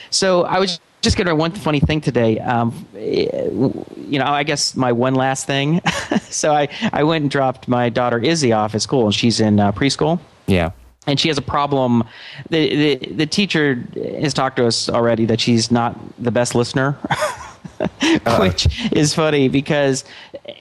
So 0.10 0.44
I 0.44 0.60
was 0.60 0.80
just 1.02 1.18
gonna 1.18 1.36
one 1.36 1.52
funny 1.52 1.80
thing 1.80 2.02
today. 2.02 2.40
Um, 2.40 2.86
eh, 2.96 3.50
you 3.52 4.20
know, 4.20 4.26
I 4.26 4.44
guess 4.44 4.76
my 4.76 4.92
one 4.92 5.16
last 5.16 5.46
thing. 5.46 5.82
so 6.30 6.54
I 6.54 6.70
I 6.94 7.04
went 7.04 7.24
and 7.24 7.32
dropped 7.32 7.68
my 7.68 7.90
daughter 7.90 8.20
Izzy 8.20 8.52
off 8.54 8.76
at 8.76 8.82
school, 8.82 9.06
and 9.06 9.14
she's 9.14 9.40
in 9.40 9.60
uh, 9.60 9.72
preschool. 9.72 10.20
Yeah. 10.48 10.72
And 11.08 11.20
she 11.20 11.30
has 11.30 11.38
a 11.38 11.42
problem. 11.42 12.04
The, 12.50 12.76
the 12.76 13.14
the 13.14 13.26
teacher 13.26 13.84
has 14.22 14.34
talked 14.34 14.58
to 14.58 14.68
us 14.68 14.90
already 14.90 15.26
that 15.26 15.40
she's 15.40 15.72
not 15.72 15.98
the 16.22 16.32
best 16.32 16.54
listener, 16.54 16.98
Uh, 17.80 18.38
which 18.38 18.92
is 18.92 19.14
funny 19.14 19.48
because 19.50 20.04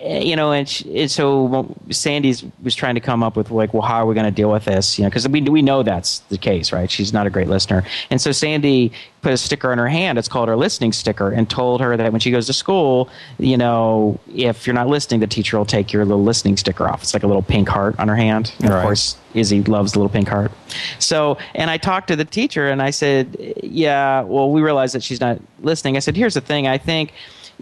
you 0.03 0.37
know, 0.37 0.53
and, 0.53 0.69
she, 0.69 1.03
and 1.03 1.11
so 1.11 1.75
Sandy's 1.91 2.45
was 2.63 2.75
trying 2.75 2.95
to 2.95 3.01
come 3.01 3.23
up 3.23 3.37
with 3.37 3.51
like, 3.51 3.73
well, 3.73 3.83
how 3.83 4.03
are 4.03 4.07
we 4.07 4.15
going 4.15 4.27
to 4.27 4.33
deal 4.33 4.51
with 4.51 4.65
this? 4.65 4.99
You 4.99 5.05
know, 5.05 5.11
because 5.11 5.29
we 5.29 5.41
we 5.43 5.63
know 5.63 5.83
that's 5.83 6.21
the 6.31 6.39
case, 6.39 6.73
right? 6.73 6.91
She's 6.91 7.13
not 7.13 7.27
a 7.27 7.31
great 7.31 7.49
listener, 7.49 7.85
and 8.11 8.21
so 8.21 8.33
Sandy 8.33 8.93
put 9.23 9.33
a 9.33 9.37
sticker 9.37 9.73
on 9.73 9.79
her 9.79 9.89
hand. 9.89 10.19
It's 10.19 10.29
called 10.29 10.49
her 10.49 10.57
listening 10.57 10.93
sticker, 10.93 11.31
and 11.31 11.49
told 11.49 11.81
her 11.81 11.97
that 11.97 12.13
when 12.13 12.21
she 12.21 12.31
goes 12.31 12.47
to 12.47 12.53
school, 12.53 13.09
you 13.39 13.57
know, 13.57 14.19
if 14.35 14.67
you're 14.67 14.75
not 14.75 14.89
listening, 14.89 15.21
the 15.21 15.27
teacher 15.27 15.57
will 15.59 15.65
take 15.65 15.93
your 15.93 16.05
little 16.05 16.23
listening 16.23 16.57
sticker 16.57 16.89
off. 16.89 17.03
It's 17.03 17.15
like 17.15 17.23
a 17.23 17.27
little 17.27 17.43
pink 17.43 17.69
heart 17.69 17.99
on 17.99 18.09
her 18.09 18.17
hand. 18.17 18.53
And 18.61 18.71
Right. 18.71 18.79
Of 18.79 18.85
course, 18.85 19.17
Izzy 19.35 19.63
loves 19.63 19.93
the 19.93 19.99
little 19.99 20.11
pink 20.11 20.29
heart. 20.29 20.51
So, 20.99 21.39
and 21.55 21.71
I 21.71 21.79
talked 21.79 22.09
to 22.09 22.17
the 22.17 22.25
teacher 22.25 22.69
and 22.69 22.83
I 22.83 22.91
said, 22.91 23.55
yeah, 23.63 24.23
well, 24.23 24.51
we 24.51 24.61
realize 24.61 24.93
that 24.93 25.03
she's 25.03 25.21
not 25.21 25.39
listening. 25.63 25.97
I 25.97 26.01
said, 26.01 26.17
here's 26.17 26.35
the 26.35 26.41
thing. 26.41 26.67
I 26.67 26.79
think 26.79 27.06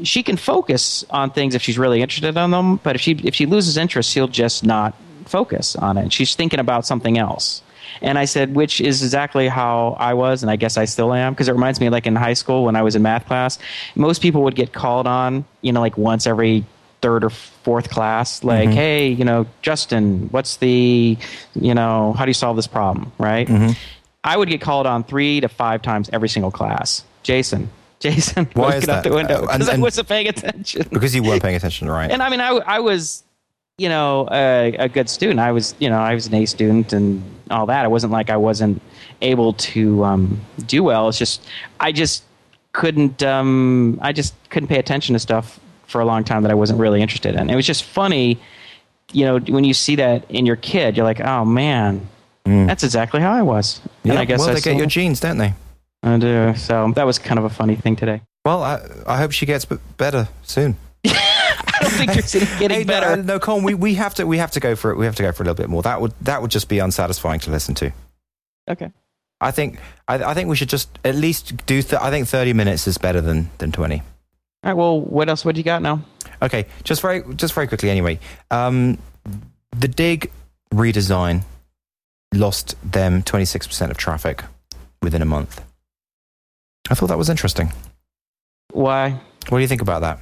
she 0.02 0.22
can 0.22 0.37
focus 0.37 1.04
on 1.11 1.30
things 1.30 1.54
if 1.54 1.62
she's 1.62 1.78
really 1.78 2.02
interested 2.02 2.37
in 2.37 2.50
them, 2.50 2.76
but 2.76 2.96
if 2.96 3.00
she 3.00 3.12
if 3.24 3.35
she 3.35 3.46
loses 3.46 3.76
interest, 3.76 4.11
she'll 4.11 4.28
just 4.28 4.64
not 4.64 4.94
focus 5.26 5.76
on 5.76 5.96
it. 5.98 6.12
She's 6.12 6.35
thinking 6.35 6.61
about 6.61 6.87
something 6.87 7.18
else. 7.18 7.62
And 8.02 8.18
I 8.18 8.24
said, 8.24 8.54
which 8.57 8.80
is 8.80 9.02
exactly 9.02 9.46
how 9.46 9.96
I 10.00 10.14
was, 10.14 10.42
and 10.42 10.50
I 10.50 10.57
guess 10.57 10.76
I 10.76 10.85
still 10.85 11.12
am, 11.14 11.33
because 11.33 11.48
it 11.48 11.52
reminds 11.52 11.80
me 11.80 11.88
like 11.90 12.07
in 12.07 12.16
high 12.16 12.35
school 12.35 12.64
when 12.64 12.74
I 12.76 12.83
was 12.83 12.96
in 12.96 13.02
math 13.02 13.26
class, 13.26 13.59
most 13.94 14.20
people 14.20 14.42
would 14.42 14.57
get 14.57 14.72
called 14.72 15.07
on, 15.07 15.44
you 15.62 15.72
know, 15.72 15.80
like 15.80 15.96
once 15.96 16.26
every 16.26 16.64
third 17.02 17.22
or 17.22 17.30
fourth 17.30 17.90
class, 17.90 18.42
like, 18.42 18.68
Mm-hmm. 18.68 18.76
hey, 18.76 19.09
you 19.09 19.24
know, 19.24 19.46
Justin, 19.62 20.28
what's 20.30 20.57
the, 20.57 21.16
you 21.54 21.74
know, 21.74 22.14
how 22.14 22.24
do 22.24 22.30
you 22.30 22.35
solve 22.35 22.57
this 22.57 22.66
problem, 22.66 23.12
right? 23.18 23.46
Mm-hmm. 23.46 23.72
I 24.24 24.37
would 24.37 24.48
get 24.48 24.61
called 24.61 24.87
on 24.87 25.04
three 25.04 25.40
to 25.40 25.48
five 25.48 25.83
times 25.83 26.11
every 26.12 26.30
single 26.30 26.50
class. 26.50 27.04
Jason, 27.22 27.70
Jason, 28.04 28.48
Why 28.54 28.76
is 28.76 28.84
it 28.84 28.90
out 28.90 29.02
that? 29.02 29.08
the 29.08 29.14
window 29.14 29.44
Uh, 29.44 29.52
because 29.52 29.68
I 29.68 29.76
wasn't 29.78 30.08
paying 30.08 30.28
attention. 30.28 30.86
Because 30.90 31.14
you 31.14 31.22
weren't 31.22 31.42
paying 31.42 31.56
attention, 31.56 31.88
right? 31.90 32.10
And 32.10 32.22
I 32.22 32.28
mean, 32.28 32.40
I, 32.40 32.48
I 32.66 32.80
was, 32.80 33.24
you 33.78 33.88
know, 33.88 34.28
a, 34.30 34.74
a 34.78 34.88
good 34.88 35.08
student. 35.08 35.40
I 35.40 35.52
was, 35.52 35.74
you 35.78 35.88
know, 35.88 35.98
I 35.98 36.14
was 36.14 36.26
an 36.26 36.34
A 36.34 36.44
student 36.46 36.92
and 36.92 37.22
all 37.50 37.66
that. 37.66 37.84
It 37.84 37.90
wasn't 37.90 38.12
like 38.12 38.28
I 38.30 38.36
wasn't 38.36 38.80
able 39.22 39.52
to 39.54 40.04
um, 40.04 40.40
do 40.66 40.82
well. 40.84 41.08
It's 41.08 41.18
just, 41.18 41.46
I 41.80 41.92
just 41.92 42.24
couldn't, 42.72 43.22
um, 43.22 43.98
I 44.02 44.12
just 44.12 44.34
couldn't 44.50 44.68
pay 44.68 44.78
attention 44.78 45.14
to 45.14 45.18
stuff 45.18 45.58
for 45.86 46.00
a 46.00 46.04
long 46.04 46.24
time 46.24 46.42
that 46.42 46.50
I 46.50 46.54
wasn't 46.54 46.78
really 46.80 47.00
interested 47.00 47.34
in. 47.36 47.48
It 47.50 47.56
was 47.56 47.66
just 47.66 47.84
funny, 47.84 48.38
you 49.12 49.24
know, 49.24 49.38
when 49.38 49.64
you 49.64 49.72
see 49.74 49.96
that 49.96 50.28
in 50.30 50.44
your 50.44 50.56
kid, 50.56 50.96
you're 50.96 51.06
like, 51.06 51.20
oh 51.20 51.44
man, 51.44 52.06
that's 52.44 52.82
exactly 52.82 53.20
how 53.20 53.32
I 53.32 53.42
was. 53.42 53.80
And 54.02 54.12
Mm. 54.12 54.14
yeah, 54.16 54.20
I 54.20 54.24
guess 54.26 54.40
well, 54.40 54.50
I 54.50 54.54
they 54.54 54.60
still 54.60 54.72
get 54.74 54.78
your 54.78 54.86
genes, 54.86 55.20
don't 55.20 55.38
they? 55.38 55.54
I 56.04 56.18
do. 56.18 56.54
So 56.56 56.92
that 56.94 57.04
was 57.06 57.18
kind 57.18 57.38
of 57.38 57.44
a 57.44 57.50
funny 57.50 57.74
thing 57.76 57.96
today. 57.96 58.20
Well, 58.44 58.62
I, 58.62 58.80
I 59.06 59.16
hope 59.16 59.32
she 59.32 59.46
gets 59.46 59.64
b- 59.64 59.78
better 59.96 60.28
soon. 60.42 60.76
I 61.06 61.78
don't 61.80 61.90
think 61.92 62.14
you're 62.14 62.42
getting 62.58 62.70
Hey, 62.78 62.84
better. 62.84 63.16
No, 63.16 63.22
no, 63.22 63.38
Colin, 63.40 63.64
we, 63.64 63.74
we 63.74 63.94
have 63.94 64.14
to 64.16 64.26
we 64.26 64.36
have 64.38 64.50
to 64.52 64.60
go 64.60 64.76
for 64.76 64.90
it. 64.90 64.98
We 64.98 65.06
have 65.06 65.16
to 65.16 65.22
go 65.22 65.32
for 65.32 65.42
a 65.42 65.46
little 65.46 65.54
bit 65.56 65.68
more. 65.70 65.82
That 65.82 66.00
would 66.00 66.12
that 66.20 66.42
would 66.42 66.50
just 66.50 66.68
be 66.68 66.78
unsatisfying 66.78 67.40
to 67.40 67.50
listen 67.50 67.74
to. 67.76 67.90
okay. 68.70 68.90
I 69.40 69.50
think 69.50 69.78
I, 70.06 70.22
I 70.22 70.34
think 70.34 70.48
we 70.48 70.56
should 70.56 70.68
just 70.68 70.88
at 71.04 71.14
least 71.14 71.66
do. 71.66 71.82
Th- 71.82 72.00
I 72.00 72.10
think 72.10 72.28
thirty 72.28 72.52
minutes 72.52 72.86
is 72.86 72.98
better 72.98 73.20
than 73.20 73.50
than 73.58 73.72
twenty. 73.72 74.00
All 74.00 74.04
right. 74.70 74.74
Well, 74.74 75.00
what 75.00 75.28
else 75.28 75.44
would 75.44 75.56
you 75.58 75.64
got 75.64 75.82
now? 75.82 76.02
Okay, 76.40 76.66
just 76.84 77.00
very 77.02 77.22
just 77.34 77.52
very 77.54 77.66
quickly. 77.66 77.90
Anyway, 77.90 78.20
um, 78.50 78.98
the 79.72 79.88
Digg 79.88 80.30
redesign 80.72 81.42
lost 82.32 82.74
them 82.90 83.22
twenty 83.22 83.44
six 83.44 83.66
percent 83.66 83.90
of 83.90 83.96
traffic 83.98 84.44
within 85.02 85.20
a 85.22 85.26
month. 85.26 85.62
I 86.90 86.94
thought 86.94 87.09
that 87.09 87.18
was 87.18 87.31
interesting. 87.31 87.73
Why? 88.73 89.11
What 89.49 89.59
do 89.59 89.62
you 89.62 89.68
think 89.68 89.83
about 89.83 90.01
that? 90.01 90.18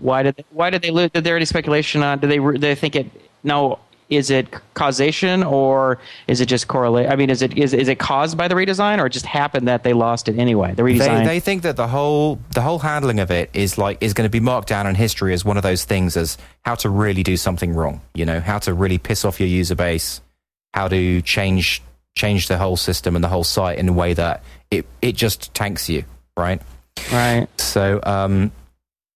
Why 0.00 0.22
did 0.22 0.36
they, 0.36 0.44
why 0.50 0.70
did 0.70 0.82
they 0.82 0.90
lose? 0.90 1.10
Did 1.10 1.24
there 1.24 1.36
any 1.36 1.44
speculation 1.44 2.02
on? 2.02 2.18
Do 2.18 2.26
they 2.26 2.38
re- 2.38 2.58
they 2.58 2.74
think 2.74 2.96
it? 2.96 3.06
No, 3.42 3.78
is 4.10 4.28
it 4.30 4.48
causation 4.74 5.42
or 5.42 5.98
is 6.26 6.40
it 6.40 6.46
just 6.46 6.68
correlate? 6.68 7.08
I 7.08 7.16
mean, 7.16 7.30
is 7.30 7.42
it 7.42 7.56
is 7.56 7.72
is 7.72 7.88
it 7.88 7.98
caused 7.98 8.36
by 8.36 8.48
the 8.48 8.54
redesign 8.54 8.98
or 8.98 9.06
it 9.06 9.10
just 9.10 9.26
happened 9.26 9.68
that 9.68 9.84
they 9.84 9.92
lost 9.92 10.28
it 10.28 10.38
anyway? 10.38 10.74
The 10.74 10.82
redesign. 10.82 11.18
They, 11.18 11.24
they 11.24 11.40
think 11.40 11.62
that 11.62 11.76
the 11.76 11.86
whole 11.86 12.40
the 12.52 12.60
whole 12.60 12.80
handling 12.80 13.20
of 13.20 13.30
it 13.30 13.50
is 13.54 13.78
like 13.78 13.98
is 14.02 14.12
going 14.12 14.26
to 14.26 14.30
be 14.30 14.40
marked 14.40 14.68
down 14.68 14.86
in 14.86 14.96
history 14.96 15.32
as 15.32 15.44
one 15.44 15.56
of 15.56 15.62
those 15.62 15.84
things 15.84 16.16
as 16.16 16.36
how 16.62 16.74
to 16.76 16.90
really 16.90 17.22
do 17.22 17.36
something 17.36 17.72
wrong. 17.72 18.00
You 18.14 18.26
know, 18.26 18.40
how 18.40 18.58
to 18.60 18.74
really 18.74 18.98
piss 18.98 19.24
off 19.24 19.38
your 19.38 19.48
user 19.48 19.76
base, 19.76 20.20
how 20.74 20.88
to 20.88 21.22
change 21.22 21.82
change 22.16 22.48
the 22.48 22.58
whole 22.58 22.76
system 22.76 23.14
and 23.14 23.22
the 23.22 23.28
whole 23.28 23.44
site 23.44 23.78
in 23.78 23.88
a 23.88 23.92
way 23.92 24.12
that 24.14 24.42
it 24.70 24.86
it 25.02 25.16
just 25.16 25.52
tanks 25.54 25.88
you, 25.88 26.04
right? 26.36 26.60
right. 27.12 27.48
So, 27.60 28.00
um, 28.04 28.52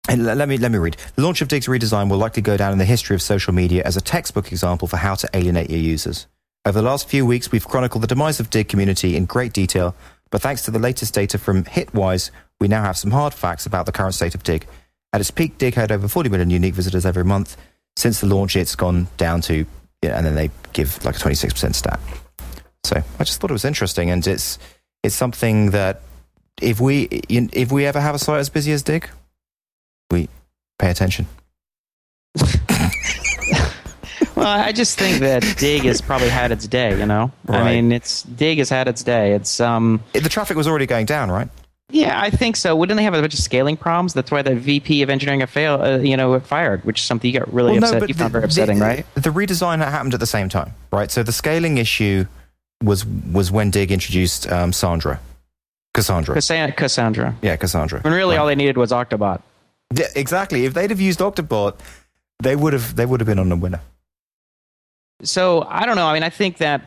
and 0.08 0.24
le- 0.24 0.34
let 0.34 0.48
me 0.48 0.56
let 0.58 0.72
me 0.72 0.78
read. 0.78 0.96
The 1.14 1.22
launch 1.22 1.42
of 1.42 1.48
Digg's 1.48 1.66
redesign 1.66 2.10
will 2.10 2.18
likely 2.18 2.42
go 2.42 2.56
down 2.56 2.72
in 2.72 2.78
the 2.78 2.84
history 2.84 3.14
of 3.14 3.22
social 3.22 3.52
media 3.52 3.82
as 3.84 3.96
a 3.96 4.00
textbook 4.00 4.50
example 4.50 4.88
for 4.88 4.96
how 4.96 5.14
to 5.14 5.28
alienate 5.34 5.70
your 5.70 5.80
users. 5.80 6.26
Over 6.64 6.80
the 6.80 6.86
last 6.86 7.08
few 7.08 7.26
weeks, 7.26 7.50
we've 7.50 7.66
chronicled 7.66 8.02
the 8.02 8.06
demise 8.06 8.38
of 8.38 8.48
Digg 8.50 8.68
community 8.68 9.16
in 9.16 9.24
great 9.24 9.52
detail, 9.52 9.96
but 10.30 10.40
thanks 10.40 10.62
to 10.62 10.70
the 10.70 10.78
latest 10.78 11.12
data 11.12 11.36
from 11.36 11.64
Hitwise, 11.64 12.30
we 12.60 12.68
now 12.68 12.82
have 12.82 12.96
some 12.96 13.10
hard 13.10 13.34
facts 13.34 13.66
about 13.66 13.86
the 13.86 13.92
current 13.92 14.14
state 14.14 14.34
of 14.36 14.44
Digg. 14.44 14.66
At 15.12 15.20
its 15.20 15.30
peak, 15.30 15.58
Digg 15.58 15.74
had 15.74 15.90
over 15.90 16.06
40 16.06 16.30
million 16.30 16.50
unique 16.50 16.74
visitors 16.74 17.04
every 17.04 17.24
month. 17.24 17.56
Since 17.96 18.20
the 18.20 18.28
launch, 18.28 18.56
it's 18.56 18.76
gone 18.76 19.08
down 19.16 19.40
to, 19.42 19.66
and 20.02 20.24
then 20.24 20.34
they 20.36 20.50
give 20.72 21.04
like 21.04 21.16
a 21.16 21.18
26% 21.18 21.74
stat. 21.74 22.00
So 22.84 23.02
I 23.18 23.24
just 23.24 23.40
thought 23.40 23.50
it 23.50 23.52
was 23.52 23.64
interesting, 23.64 24.10
and 24.10 24.26
it's 24.26 24.58
it's 25.02 25.14
something 25.14 25.70
that 25.70 26.02
if 26.60 26.80
we 26.80 27.02
if 27.28 27.72
we 27.72 27.86
ever 27.86 28.00
have 28.00 28.14
a 28.14 28.18
site 28.18 28.40
as 28.40 28.48
busy 28.48 28.72
as 28.72 28.82
Digg, 28.82 29.08
we 30.10 30.28
pay 30.78 30.90
attention. 30.90 31.26
Well, 34.34 34.60
I 34.60 34.72
just 34.72 34.98
think 34.98 35.20
that 35.20 35.42
Digg 35.58 35.82
has 35.82 36.00
probably 36.00 36.28
had 36.28 36.50
its 36.50 36.66
day. 36.66 36.98
You 36.98 37.06
know, 37.06 37.30
I 37.48 37.64
mean, 37.64 37.92
it's 37.92 38.22
Digg 38.22 38.58
has 38.58 38.68
had 38.68 38.88
its 38.88 39.04
day. 39.04 39.34
It's 39.34 39.60
um. 39.60 40.02
The 40.14 40.28
traffic 40.28 40.56
was 40.56 40.66
already 40.66 40.86
going 40.86 41.06
down, 41.06 41.30
right? 41.30 41.48
Yeah, 41.90 42.20
I 42.20 42.30
think 42.30 42.56
so. 42.56 42.74
Wouldn't 42.74 42.96
they 42.96 43.04
have 43.04 43.14
a 43.14 43.20
bunch 43.20 43.34
of 43.34 43.40
scaling 43.40 43.76
problems? 43.76 44.14
That's 44.14 44.30
why 44.30 44.42
the 44.42 44.56
VP 44.56 45.02
of 45.02 45.10
engineering 45.10 45.40
got 45.40 45.50
fail, 45.50 45.80
uh, 45.80 45.98
you 45.98 46.16
know, 46.16 46.40
fired, 46.40 46.84
which 46.84 47.00
is 47.00 47.06
something 47.06 47.30
you 47.32 47.38
got 47.38 47.52
really 47.52 47.76
upset. 47.76 48.08
you 48.08 48.14
found 48.14 48.32
very 48.32 48.44
upsetting, 48.44 48.78
the, 48.78 48.84
right? 48.84 49.06
The 49.14 49.30
redesign 49.30 49.78
happened 49.78 50.14
at 50.14 50.20
the 50.20 50.26
same 50.26 50.48
time, 50.48 50.72
right? 50.90 51.10
So 51.10 51.22
the 51.22 51.32
scaling 51.32 51.76
issue 51.78 52.24
was 52.82 53.04
was 53.06 53.50
when 53.50 53.70
Digg 53.70 53.90
introduced 53.92 54.50
um, 54.50 54.72
Sandra, 54.72 55.20
Cassandra. 55.94 56.34
Cassan- 56.36 56.76
Cassandra. 56.76 57.34
yeah, 57.42 57.56
Cassandra. 57.56 58.00
When 58.00 58.12
really 58.12 58.36
all 58.36 58.46
they 58.46 58.54
needed 58.54 58.76
was 58.76 58.90
Octobot. 58.90 59.40
Yeah, 59.94 60.06
exactly. 60.16 60.64
If 60.64 60.74
they'd 60.74 60.90
have 60.90 61.00
used 61.00 61.20
Octobot, 61.20 61.78
they 62.42 62.56
would 62.56 62.72
have 62.72 62.96
they 62.96 63.06
would 63.06 63.20
have 63.20 63.26
been 63.26 63.38
on 63.38 63.48
the 63.48 63.56
winner. 63.56 63.80
so 65.22 65.66
I 65.68 65.86
don't 65.86 65.96
know. 65.96 66.06
I 66.06 66.14
mean, 66.14 66.22
I 66.22 66.30
think 66.30 66.58
that 66.58 66.82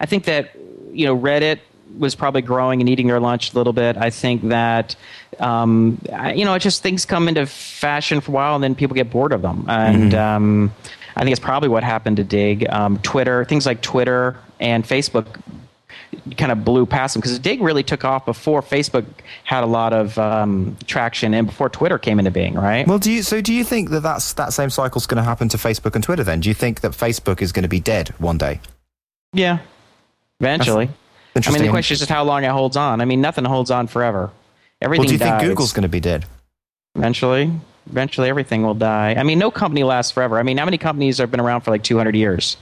I 0.00 0.06
think 0.06 0.24
that 0.24 0.50
you 0.92 1.06
know 1.06 1.16
Reddit 1.16 1.60
was 1.98 2.14
probably 2.14 2.42
growing 2.42 2.80
and 2.80 2.88
eating 2.88 3.06
their 3.06 3.20
lunch 3.20 3.52
a 3.52 3.56
little 3.56 3.72
bit. 3.72 3.96
I 3.96 4.10
think 4.10 4.48
that 4.48 4.96
um, 5.38 6.00
I, 6.12 6.32
you 6.34 6.44
know, 6.44 6.54
it 6.54 6.60
just 6.60 6.82
things 6.82 7.06
come 7.06 7.28
into 7.28 7.46
fashion 7.46 8.20
for 8.20 8.32
a 8.32 8.34
while, 8.34 8.54
and 8.54 8.64
then 8.64 8.74
people 8.74 8.94
get 8.94 9.10
bored 9.10 9.32
of 9.32 9.42
them. 9.42 9.64
And 9.68 10.12
um, 10.14 10.72
I 11.16 11.20
think 11.20 11.30
it's 11.32 11.40
probably 11.44 11.68
what 11.68 11.84
happened 11.84 12.16
to 12.16 12.24
Digg. 12.24 12.68
Um, 12.68 12.98
Twitter, 12.98 13.44
things 13.44 13.64
like 13.66 13.80
Twitter 13.80 14.36
and 14.60 14.84
Facebook 14.84 15.40
kind 16.36 16.52
of 16.52 16.64
blew 16.64 16.86
past 16.86 17.14
them 17.14 17.20
because 17.20 17.38
Digg 17.38 17.60
really 17.60 17.82
took 17.82 18.04
off 18.04 18.24
before 18.24 18.62
Facebook 18.62 19.04
had 19.44 19.64
a 19.64 19.66
lot 19.66 19.92
of 19.92 20.18
um, 20.18 20.76
traction 20.86 21.34
and 21.34 21.46
before 21.46 21.68
Twitter 21.68 21.98
came 21.98 22.18
into 22.18 22.30
being, 22.30 22.54
right? 22.54 22.86
Well, 22.86 22.98
do 22.98 23.10
you 23.10 23.22
so 23.22 23.40
do 23.40 23.52
you 23.52 23.64
think 23.64 23.90
that 23.90 24.00
that's 24.00 24.32
that 24.34 24.52
same 24.52 24.70
cycle's 24.70 25.06
going 25.06 25.16
to 25.16 25.24
happen 25.24 25.48
to 25.50 25.56
Facebook 25.56 25.94
and 25.94 26.04
Twitter? 26.04 26.24
Then 26.24 26.40
do 26.40 26.48
you 26.48 26.54
think 26.54 26.80
that 26.80 26.92
Facebook 26.92 27.42
is 27.42 27.52
going 27.52 27.64
to 27.64 27.68
be 27.68 27.80
dead 27.80 28.08
one 28.18 28.38
day? 28.38 28.60
yeah, 29.32 29.58
eventually. 30.40 30.88
I 31.36 31.50
mean, 31.50 31.62
the 31.62 31.68
question 31.68 31.94
is 31.94 31.98
just 31.98 32.10
how 32.10 32.22
long 32.22 32.44
it 32.44 32.50
holds 32.50 32.76
on. 32.76 33.00
I 33.00 33.04
mean, 33.04 33.20
nothing 33.20 33.44
holds 33.44 33.72
on 33.72 33.88
forever. 33.88 34.30
Everything 34.80 35.00
well, 35.00 35.08
do 35.08 35.14
you 35.14 35.18
think. 35.18 35.40
Google's 35.40 35.72
going 35.72 35.82
to 35.82 35.88
be 35.88 35.98
dead? 35.98 36.26
eventually? 36.94 37.50
Eventually, 37.90 38.28
everything 38.28 38.62
will 38.62 38.74
die. 38.74 39.14
I 39.14 39.22
mean, 39.24 39.38
no 39.38 39.50
company 39.50 39.84
lasts 39.84 40.12
forever. 40.12 40.38
I 40.38 40.42
mean, 40.42 40.56
how 40.56 40.64
many 40.64 40.78
companies 40.78 41.18
have 41.18 41.30
been 41.30 41.40
around 41.40 41.62
for 41.62 41.70
like 41.70 41.82
200 41.82 42.14
years? 42.16 42.56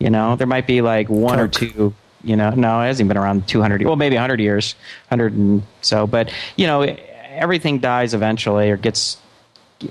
You 0.00 0.10
know, 0.10 0.36
there 0.36 0.46
might 0.46 0.68
be 0.68 0.80
like 0.80 1.08
one 1.08 1.40
or 1.40 1.48
two. 1.48 1.92
You 2.22 2.36
know, 2.36 2.50
no, 2.50 2.80
it 2.80 2.86
hasn't 2.86 3.00
even 3.00 3.08
been 3.08 3.16
around 3.16 3.48
200. 3.48 3.82
Well, 3.82 3.96
maybe 3.96 4.14
100 4.14 4.38
years, 4.38 4.76
100 5.08 5.32
and 5.32 5.62
so. 5.82 6.06
But 6.06 6.32
you 6.56 6.68
know, 6.68 6.82
everything 7.30 7.80
dies 7.80 8.14
eventually, 8.14 8.70
or 8.70 8.76
gets. 8.76 9.18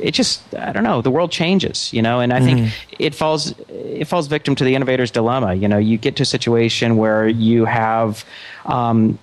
It 0.01 0.11
just, 0.11 0.53
I 0.55 0.71
don't 0.71 0.83
know. 0.83 1.01
The 1.01 1.11
world 1.11 1.31
changes, 1.31 1.91
you 1.93 2.01
know, 2.01 2.19
and 2.21 2.33
I 2.33 2.41
think 2.41 2.73
it 2.99 3.15
falls, 3.15 3.53
it 3.69 4.05
falls 4.05 4.27
victim 4.27 4.53
to 4.55 4.65
the 4.65 4.75
innovator's 4.75 5.11
dilemma. 5.11 5.53
You 5.53 5.69
know, 5.69 5.77
you 5.77 5.97
get 5.97 6.17
to 6.17 6.23
a 6.23 6.25
situation 6.25 6.97
where 6.97 7.25
you 7.27 7.63
have 7.63 8.25
um, 8.65 9.17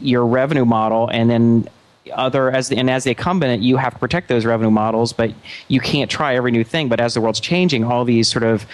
your 0.00 0.24
revenue 0.26 0.64
model 0.64 1.08
and 1.08 1.28
then 1.28 1.68
other 2.12 2.50
as 2.50 2.68
the, 2.68 2.76
and 2.76 2.88
as 2.88 3.04
the 3.04 3.10
incumbent 3.10 3.62
you 3.62 3.76
have 3.76 3.92
to 3.92 3.98
protect 3.98 4.28
those 4.28 4.46
revenue 4.46 4.70
models 4.70 5.12
but 5.12 5.30
you 5.68 5.78
can't 5.78 6.10
try 6.10 6.34
every 6.34 6.50
new 6.50 6.64
thing 6.64 6.88
but 6.88 7.00
as 7.00 7.12
the 7.12 7.20
world's 7.20 7.38
changing 7.38 7.84
all 7.84 8.02
these 8.02 8.26
sort 8.26 8.42
of 8.42 8.64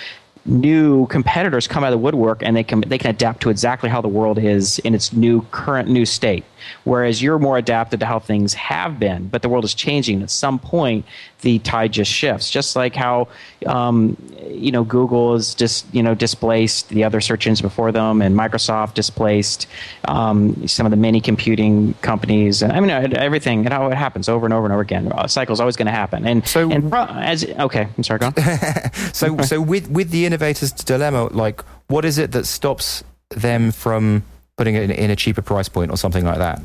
new 0.46 1.06
competitors 1.06 1.66
come 1.66 1.84
out 1.84 1.88
of 1.88 1.98
the 1.98 2.02
woodwork 2.02 2.42
and 2.42 2.56
they 2.56 2.62
can 2.62 2.82
they 2.82 2.98
can 2.98 3.10
adapt 3.10 3.40
to 3.42 3.50
exactly 3.50 3.88
how 3.88 4.00
the 4.00 4.08
world 4.08 4.38
is 4.38 4.78
in 4.80 4.94
its 4.94 5.12
new 5.12 5.42
current 5.50 5.88
new 5.88 6.04
state. 6.04 6.44
Whereas 6.84 7.22
you're 7.22 7.38
more 7.38 7.58
adapted 7.58 8.00
to 8.00 8.06
how 8.06 8.18
things 8.18 8.54
have 8.54 8.98
been 8.98 9.28
but 9.28 9.42
the 9.42 9.48
world 9.48 9.64
is 9.64 9.74
changing 9.74 10.22
at 10.22 10.30
some 10.30 10.58
point 10.58 11.04
the 11.44 11.58
tide 11.60 11.92
just 11.92 12.10
shifts 12.10 12.50
just 12.50 12.74
like 12.74 12.94
how 12.96 13.28
um, 13.66 14.16
you 14.48 14.72
know 14.72 14.82
google 14.84 15.34
is 15.34 15.54
just 15.54 15.86
you 15.94 16.02
know 16.02 16.14
displaced 16.14 16.88
the 16.88 17.04
other 17.04 17.20
search 17.20 17.46
engines 17.46 17.62
before 17.62 17.92
them 17.92 18.20
and 18.20 18.34
microsoft 18.36 18.94
displaced 18.94 19.66
um, 20.08 20.66
some 20.66 20.84
of 20.86 20.90
the 20.90 20.96
mini 20.96 21.20
computing 21.20 21.94
companies 22.02 22.62
and 22.62 22.72
i 22.72 22.80
mean 22.80 22.90
uh, 22.90 23.06
everything 23.16 23.60
and 23.64 23.72
how 23.72 23.86
it 23.88 23.94
happens 23.96 24.28
over 24.28 24.44
and 24.46 24.52
over 24.52 24.66
and 24.66 24.72
over 24.72 24.82
again 24.82 25.10
a 25.16 25.28
cycle 25.28 25.52
is 25.52 25.60
always 25.60 25.76
going 25.76 25.86
to 25.86 25.92
happen 26.02 26.26
and 26.26 26.44
So- 26.46 26.70
and 26.70 26.90
pro- 26.90 27.06
as 27.06 27.44
okay 27.44 27.86
i'm 27.96 28.02
sorry 28.02 28.18
go 28.18 28.26
on. 28.26 28.34
So, 29.12 29.36
so 29.42 29.60
with 29.60 29.88
with 29.90 30.10
the 30.10 30.26
innovator's 30.26 30.72
dilemma, 30.72 31.26
like, 31.32 31.62
what 31.86 32.04
is 32.04 32.18
it 32.18 32.32
that 32.32 32.46
stops 32.46 33.04
them 33.30 33.70
from 33.70 34.24
putting 34.56 34.74
it 34.74 34.82
in, 34.84 34.90
in 34.90 35.10
a 35.10 35.16
cheaper 35.16 35.42
price 35.42 35.68
point 35.68 35.90
or 35.92 35.96
something 35.96 36.24
like 36.24 36.38
that? 36.38 36.60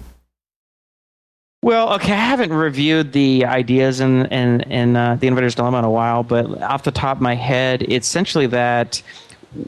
Well, 1.62 1.94
okay, 1.96 2.14
I 2.14 2.16
haven't 2.16 2.54
reviewed 2.54 3.12
the 3.12 3.46
ideas 3.46 4.00
in 4.00 4.26
in, 4.28 4.62
in 4.62 4.96
uh, 4.96 5.16
the 5.16 5.28
Innovator's 5.28 5.56
Dilemma 5.56 5.80
in 5.80 5.86
a 5.86 5.92
while, 5.92 6.24
but 6.24 6.62
off 6.62 6.84
the 6.84 6.92
top 6.92 7.18
of 7.18 7.22
my 7.22 7.36
head, 7.36 7.82
it's 7.84 8.08
essentially 8.08 8.48
that 8.48 9.02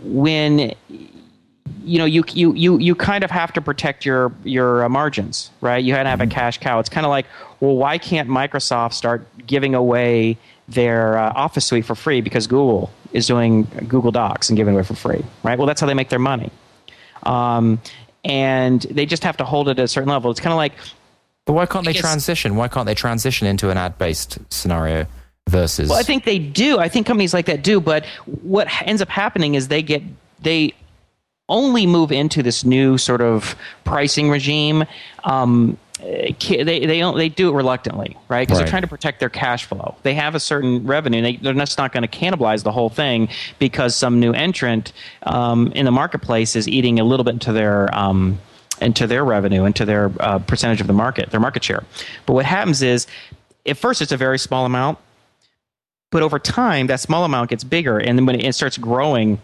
when 0.03 0.73
you 1.83 1.97
know 1.97 2.05
you 2.05 2.23
you 2.31 2.53
you 2.53 2.77
you 2.77 2.95
kind 2.95 3.25
of 3.25 3.31
have 3.31 3.51
to 3.53 3.61
protect 3.61 4.05
your 4.05 4.31
your 4.45 4.85
uh, 4.85 4.89
margins, 4.89 5.51
right? 5.59 5.83
You 5.83 5.93
had 5.93 6.03
to 6.03 6.09
have 6.09 6.21
a 6.21 6.27
cash 6.27 6.59
cow. 6.59 6.79
It's 6.79 6.87
kind 6.87 7.05
of 7.05 7.09
like, 7.09 7.25
well, 7.59 7.75
why 7.75 7.97
can't 7.97 8.29
Microsoft 8.29 8.93
start 8.93 9.27
giving 9.45 9.75
away 9.75 10.37
their 10.69 11.17
uh, 11.17 11.33
Office 11.35 11.65
suite 11.65 11.83
for 11.83 11.95
free 11.95 12.21
because 12.21 12.47
Google 12.47 12.89
is 13.11 13.27
doing 13.27 13.63
Google 13.89 14.11
Docs 14.11 14.49
and 14.49 14.55
giving 14.55 14.75
away 14.75 14.83
for 14.83 14.95
free, 14.95 15.25
right? 15.43 15.57
Well, 15.57 15.67
that's 15.67 15.81
how 15.81 15.87
they 15.87 15.93
make 15.93 16.07
their 16.07 16.19
money. 16.19 16.51
Um, 17.23 17.81
and 18.23 18.81
they 18.83 19.05
just 19.05 19.25
have 19.25 19.35
to 19.37 19.43
hold 19.43 19.67
it 19.67 19.77
at 19.77 19.83
a 19.83 19.87
certain 19.89 20.09
level. 20.09 20.31
It's 20.31 20.39
kind 20.39 20.53
of 20.53 20.57
like. 20.57 20.71
But 21.51 21.55
why 21.55 21.65
can't 21.65 21.83
they 21.83 21.91
transition? 21.91 22.55
Why 22.55 22.69
can't 22.69 22.85
they 22.85 22.95
transition 22.95 23.45
into 23.45 23.69
an 23.71 23.77
ad-based 23.77 24.39
scenario 24.49 25.05
versus? 25.49 25.89
Well, 25.89 25.99
I 25.99 26.03
think 26.03 26.23
they 26.23 26.39
do. 26.39 26.79
I 26.79 26.87
think 26.87 27.05
companies 27.05 27.33
like 27.33 27.47
that 27.47 27.61
do. 27.61 27.81
But 27.81 28.05
what 28.41 28.69
ends 28.83 29.01
up 29.01 29.09
happening 29.09 29.55
is 29.55 29.67
they 29.67 29.81
get 29.81 30.01
they 30.39 30.73
only 31.49 31.85
move 31.85 32.13
into 32.13 32.41
this 32.41 32.63
new 32.63 32.97
sort 32.97 33.19
of 33.19 33.57
pricing 33.83 34.29
regime. 34.29 34.85
Um, 35.25 35.77
they 35.99 36.33
they 36.39 36.85
they 36.85 37.27
do 37.27 37.49
it 37.49 37.53
reluctantly, 37.53 38.15
right? 38.29 38.47
Because 38.47 38.59
right. 38.59 38.63
they're 38.63 38.71
trying 38.71 38.83
to 38.83 38.87
protect 38.87 39.19
their 39.19 39.29
cash 39.29 39.65
flow. 39.65 39.95
They 40.03 40.13
have 40.13 40.35
a 40.35 40.39
certain 40.39 40.87
revenue. 40.87 41.21
They, 41.21 41.35
they're 41.35 41.53
just 41.53 41.77
not 41.77 41.91
going 41.91 42.07
to 42.07 42.07
cannibalize 42.07 42.63
the 42.63 42.71
whole 42.71 42.89
thing 42.89 43.27
because 43.59 43.93
some 43.93 44.21
new 44.21 44.31
entrant 44.31 44.93
um, 45.23 45.73
in 45.73 45.83
the 45.83 45.91
marketplace 45.91 46.55
is 46.55 46.69
eating 46.69 47.01
a 47.01 47.03
little 47.03 47.25
bit 47.25 47.33
into 47.33 47.51
their 47.51 47.93
um, 47.93 48.39
into 48.81 49.07
their 49.07 49.23
revenue, 49.23 49.65
into 49.65 49.85
their 49.85 50.11
uh, 50.19 50.39
percentage 50.39 50.81
of 50.81 50.87
the 50.87 50.93
market, 50.93 51.29
their 51.31 51.39
market 51.39 51.63
share. 51.63 51.83
But 52.25 52.33
what 52.33 52.45
happens 52.45 52.81
is, 52.81 53.07
at 53.65 53.77
first, 53.77 54.01
it's 54.01 54.11
a 54.11 54.17
very 54.17 54.39
small 54.39 54.65
amount, 54.65 54.97
but 56.11 56.23
over 56.23 56.39
time, 56.39 56.87
that 56.87 56.99
small 56.99 57.23
amount 57.23 57.49
gets 57.49 57.63
bigger, 57.63 57.97
and 57.97 58.17
then 58.17 58.25
when 58.25 58.39
it 58.39 58.53
starts 58.53 58.77
growing 58.77 59.39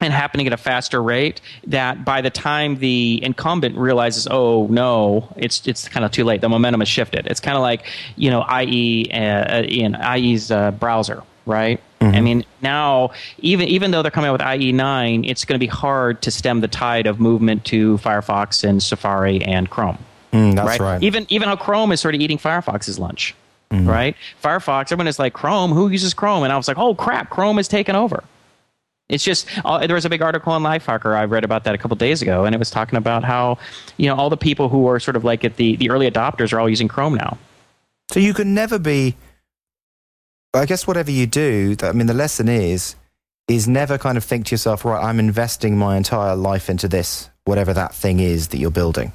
and 0.00 0.12
happening 0.12 0.46
at 0.46 0.52
a 0.52 0.56
faster 0.56 1.02
rate 1.02 1.40
that 1.66 2.04
by 2.04 2.20
the 2.20 2.30
time 2.30 2.76
the 2.78 3.20
incumbent 3.22 3.76
realizes 3.76 4.26
oh 4.30 4.66
no 4.68 5.32
it's 5.36 5.66
it's 5.68 5.88
kind 5.88 6.04
of 6.04 6.10
too 6.10 6.24
late 6.24 6.40
the 6.40 6.48
momentum 6.48 6.80
has 6.80 6.88
shifted. 6.88 7.26
It's 7.26 7.40
kind 7.40 7.56
of 7.56 7.62
like 7.62 7.86
you 8.16 8.30
know 8.30 8.44
IE 8.60 9.10
uh, 9.12 9.62
in 9.62 9.94
IE's 9.94 10.50
uh, 10.50 10.72
browser 10.72 11.22
right 11.46 11.80
mm-hmm. 12.00 12.14
I 12.14 12.20
mean 12.20 12.44
now 12.60 13.12
even 13.38 13.68
even 13.68 13.90
though 13.90 14.02
they're 14.02 14.10
coming 14.10 14.28
out 14.28 14.34
with 14.34 14.42
IE9 14.42 15.28
it's 15.28 15.44
going 15.44 15.58
to 15.58 15.64
be 15.64 15.70
hard 15.70 16.22
to 16.22 16.30
stem 16.30 16.60
the 16.60 16.68
tide 16.68 17.06
of 17.06 17.20
movement 17.20 17.64
to 17.66 17.98
Firefox 17.98 18.64
and 18.68 18.82
Safari 18.82 19.42
and 19.42 19.68
Chrome 19.70 19.98
mm, 20.32 20.54
that's 20.54 20.66
right? 20.66 20.80
right 20.80 21.02
even 21.02 21.26
even 21.28 21.48
how 21.48 21.56
Chrome 21.56 21.92
is 21.92 22.00
sort 22.00 22.14
of 22.14 22.20
eating 22.20 22.38
Firefox's 22.38 22.98
lunch 22.98 23.34
mm-hmm. 23.70 23.88
right 23.88 24.16
Firefox 24.42 24.92
everyone 24.92 25.08
is 25.08 25.18
like 25.18 25.32
Chrome 25.32 25.72
who 25.72 25.88
uses 25.88 26.14
Chrome 26.14 26.44
and 26.44 26.52
I 26.52 26.56
was 26.56 26.68
like 26.68 26.78
oh 26.78 26.94
crap 26.94 27.30
Chrome 27.30 27.58
is 27.58 27.68
taken 27.68 27.96
over 27.96 28.22
it's 29.12 29.22
just 29.22 29.46
uh, 29.64 29.86
there 29.86 29.94
was 29.94 30.06
a 30.06 30.08
big 30.08 30.22
article 30.22 30.52
on 30.52 30.62
Lifehacker 30.62 31.14
I 31.14 31.24
read 31.24 31.44
about 31.44 31.64
that 31.64 31.74
a 31.74 31.78
couple 31.78 31.96
days 31.96 32.22
ago, 32.22 32.44
and 32.44 32.54
it 32.54 32.58
was 32.58 32.70
talking 32.70 32.96
about 32.96 33.24
how 33.24 33.58
you 33.98 34.06
know 34.06 34.16
all 34.16 34.30
the 34.30 34.38
people 34.38 34.70
who 34.70 34.86
are 34.86 34.98
sort 34.98 35.16
of 35.16 35.22
like 35.22 35.44
at 35.44 35.56
the 35.56 35.76
the 35.76 35.90
early 35.90 36.10
adopters 36.10 36.52
are 36.52 36.58
all 36.58 36.68
using 36.68 36.88
Chrome 36.88 37.14
now. 37.14 37.36
So 38.10 38.20
you 38.20 38.34
can 38.34 38.54
never 38.54 38.78
be. 38.78 39.16
I 40.54 40.66
guess 40.66 40.86
whatever 40.86 41.10
you 41.10 41.26
do, 41.26 41.76
I 41.82 41.92
mean, 41.92 42.06
the 42.06 42.14
lesson 42.14 42.48
is 42.48 42.96
is 43.48 43.66
never 43.66 43.98
kind 43.98 44.16
of 44.16 44.24
think 44.24 44.46
to 44.46 44.52
yourself, 44.52 44.84
right, 44.84 45.02
I'm 45.02 45.18
investing 45.18 45.76
my 45.76 45.96
entire 45.96 46.36
life 46.36 46.70
into 46.70 46.88
this, 46.88 47.28
whatever 47.44 47.74
that 47.74 47.94
thing 47.94 48.20
is 48.20 48.48
that 48.48 48.58
you're 48.58 48.70
building. 48.70 49.12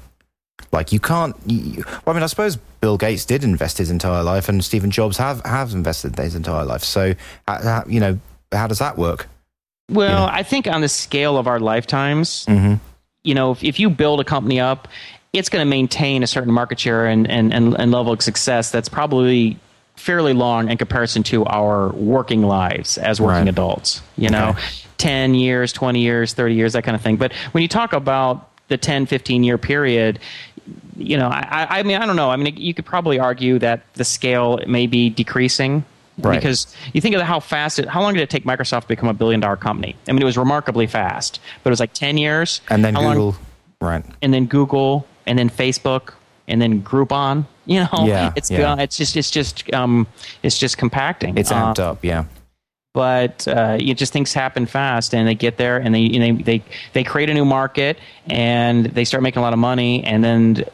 Like 0.70 0.92
you 0.92 1.00
can't. 1.00 1.34
You, 1.46 1.84
well, 1.86 2.02
I 2.08 2.12
mean, 2.12 2.22
I 2.22 2.26
suppose 2.26 2.56
Bill 2.56 2.98
Gates 2.98 3.24
did 3.24 3.42
invest 3.44 3.78
his 3.78 3.90
entire 3.90 4.22
life, 4.22 4.48
and 4.48 4.62
Stephen 4.64 4.90
Jobs 4.90 5.16
have 5.16 5.40
have 5.44 5.72
invested 5.72 6.16
his 6.16 6.34
entire 6.34 6.64
life. 6.64 6.82
So, 6.82 7.14
uh, 7.46 7.82
you 7.86 8.00
know, 8.00 8.18
how 8.52 8.66
does 8.66 8.80
that 8.80 8.98
work? 8.98 9.28
Well. 9.90 10.26
I 10.26 10.42
think 10.42 10.66
on 10.66 10.82
the 10.82 10.88
scale 10.88 11.38
of 11.38 11.46
our 11.46 11.58
lifetimes, 11.58 12.44
mm-hmm. 12.46 12.74
you 13.24 13.34
know, 13.34 13.52
if, 13.52 13.64
if 13.64 13.80
you 13.80 13.88
build 13.88 14.20
a 14.20 14.24
company 14.24 14.60
up, 14.60 14.88
it's 15.32 15.48
going 15.48 15.64
to 15.64 15.68
maintain 15.68 16.22
a 16.22 16.26
certain 16.26 16.52
market 16.52 16.78
share 16.78 17.06
and, 17.06 17.30
and, 17.30 17.54
and, 17.54 17.78
and 17.78 17.90
level 17.90 18.12
of 18.12 18.20
success 18.20 18.70
that's 18.70 18.88
probably 18.88 19.58
fairly 19.98 20.32
long 20.32 20.70
in 20.70 20.78
comparison 20.78 21.22
to 21.24 21.44
our 21.44 21.90
working 21.90 22.42
lives 22.42 22.98
as 22.98 23.20
working 23.20 23.44
right. 23.44 23.48
adults. 23.48 24.02
You 24.16 24.30
know, 24.30 24.50
okay. 24.50 24.60
10 24.98 25.34
years, 25.34 25.72
20 25.72 26.00
years, 26.00 26.32
30 26.34 26.54
years, 26.54 26.72
that 26.72 26.84
kind 26.84 26.94
of 26.94 27.02
thing. 27.02 27.16
But 27.16 27.32
when 27.52 27.62
you 27.62 27.68
talk 27.68 27.92
about 27.92 28.50
the 28.68 28.76
10, 28.76 29.06
15 29.06 29.44
year 29.44 29.58
period, 29.58 30.18
you 30.96 31.16
know, 31.16 31.28
I, 31.28 31.78
I 31.78 31.82
mean, 31.82 31.96
I 32.00 32.06
don't 32.06 32.16
know. 32.16 32.30
I 32.30 32.36
mean, 32.36 32.56
you 32.56 32.74
could 32.74 32.86
probably 32.86 33.18
argue 33.18 33.58
that 33.60 33.92
the 33.94 34.04
scale 34.04 34.60
may 34.66 34.86
be 34.86 35.10
decreasing 35.10 35.84
Right. 36.18 36.34
Because 36.34 36.74
you 36.92 37.00
think 37.00 37.14
of 37.14 37.22
how 37.22 37.40
fast 37.40 37.78
it, 37.78 37.86
how 37.86 38.02
long 38.02 38.14
did 38.14 38.22
it 38.22 38.30
take 38.30 38.44
Microsoft 38.44 38.82
to 38.82 38.88
become 38.88 39.08
a 39.08 39.14
billion 39.14 39.40
dollar 39.40 39.56
company? 39.56 39.94
I 40.08 40.12
mean, 40.12 40.20
it 40.20 40.24
was 40.24 40.36
remarkably 40.36 40.86
fast, 40.86 41.40
but 41.62 41.70
it 41.70 41.72
was 41.72 41.80
like 41.80 41.92
10 41.92 42.18
years. 42.18 42.60
And 42.68 42.84
then 42.84 42.94
Google, 42.94 43.24
long, 43.24 43.36
right. 43.80 44.04
And 44.20 44.34
then 44.34 44.46
Google, 44.46 45.06
and 45.26 45.38
then 45.38 45.48
Facebook, 45.48 46.14
and 46.48 46.60
then 46.60 46.82
Groupon. 46.82 47.46
You 47.68 47.80
know, 47.80 48.06
yeah, 48.06 48.32
it's 48.34 48.50
yeah. 48.50 48.76
it's 48.78 48.96
just 48.96 49.14
it's 49.14 49.30
just 49.30 49.70
um 49.74 50.06
it's 50.42 50.56
just 50.56 50.78
compacting. 50.78 51.36
It's 51.36 51.52
amped 51.52 51.78
uh, 51.78 51.90
up, 51.90 52.02
yeah. 52.02 52.24
But 52.94 53.46
uh, 53.46 53.76
you 53.78 53.92
just 53.92 54.10
things 54.10 54.32
happen 54.32 54.64
fast, 54.64 55.14
and 55.14 55.28
they 55.28 55.34
get 55.34 55.58
there, 55.58 55.76
and 55.76 55.94
they 55.94 56.00
you 56.00 56.18
know, 56.18 56.42
they 56.42 56.64
they 56.94 57.04
create 57.04 57.28
a 57.28 57.34
new 57.34 57.44
market, 57.44 57.98
and 58.26 58.86
they 58.86 59.04
start 59.04 59.22
making 59.22 59.40
a 59.40 59.42
lot 59.42 59.52
of 59.52 59.58
money, 59.58 60.02
and 60.02 60.24
then 60.24 60.64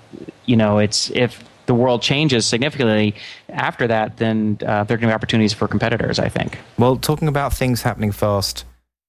you 0.46 0.54
know 0.54 0.78
it's 0.78 1.10
if 1.10 1.42
the 1.66 1.74
world 1.74 2.02
changes 2.02 2.46
significantly 2.46 3.14
after 3.48 3.86
that, 3.86 4.18
then 4.18 4.58
uh, 4.62 4.84
there 4.84 4.94
are 4.94 4.98
going 4.98 5.00
to 5.00 5.06
be 5.08 5.12
opportunities 5.12 5.52
for 5.52 5.66
competitors, 5.66 6.18
I 6.18 6.28
think. 6.28 6.58
Well, 6.78 6.96
talking 6.96 7.28
about 7.28 7.52
things 7.52 7.82
happening 7.82 8.12
fast, 8.12 8.64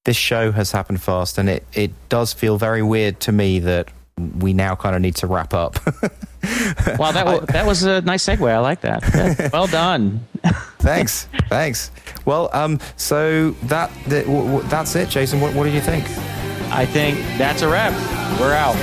this 0.06 0.18
show 0.18 0.52
has 0.52 0.72
happened 0.72 1.02
fast, 1.02 1.38
and 1.38 1.50
it, 1.50 1.66
it 1.74 1.92
does 2.10 2.34
feel 2.34 2.58
very 2.58 2.82
weird 2.82 3.20
to 3.22 3.32
me 3.32 3.60
that 3.60 3.90
we 4.18 4.54
now 4.54 4.76
kind 4.76 4.96
of 4.96 5.02
need 5.02 5.16
to 5.18 5.28
wrap 5.28 5.54
up. 5.54 5.76
wow, 6.98 7.12
that, 7.12 7.26
w- 7.26 7.46
that 7.48 7.66
was 7.66 7.84
a 7.84 8.02
nice 8.02 8.26
segue. 8.26 8.50
I 8.50 8.60
like 8.60 8.82
that. 8.82 9.52
Well 9.52 9.68
done. 9.68 10.26
thanks. 10.80 11.28
Thanks. 11.50 11.92
Well, 12.24 12.50
um, 12.54 12.80
so 12.96 13.52
that, 13.64 13.92
that 14.08 14.26
w- 14.26 14.46
w- 14.46 14.68
that's 14.70 14.96
it, 14.96 15.10
Jason. 15.10 15.42
What, 15.42 15.54
what 15.54 15.66
do 15.66 15.70
you 15.72 15.82
think? 15.82 16.06
I 16.72 16.86
think 16.86 17.18
that's 17.38 17.62
a 17.62 17.68
wrap. 17.68 17.94
We're 18.40 18.54
out. 18.54 18.76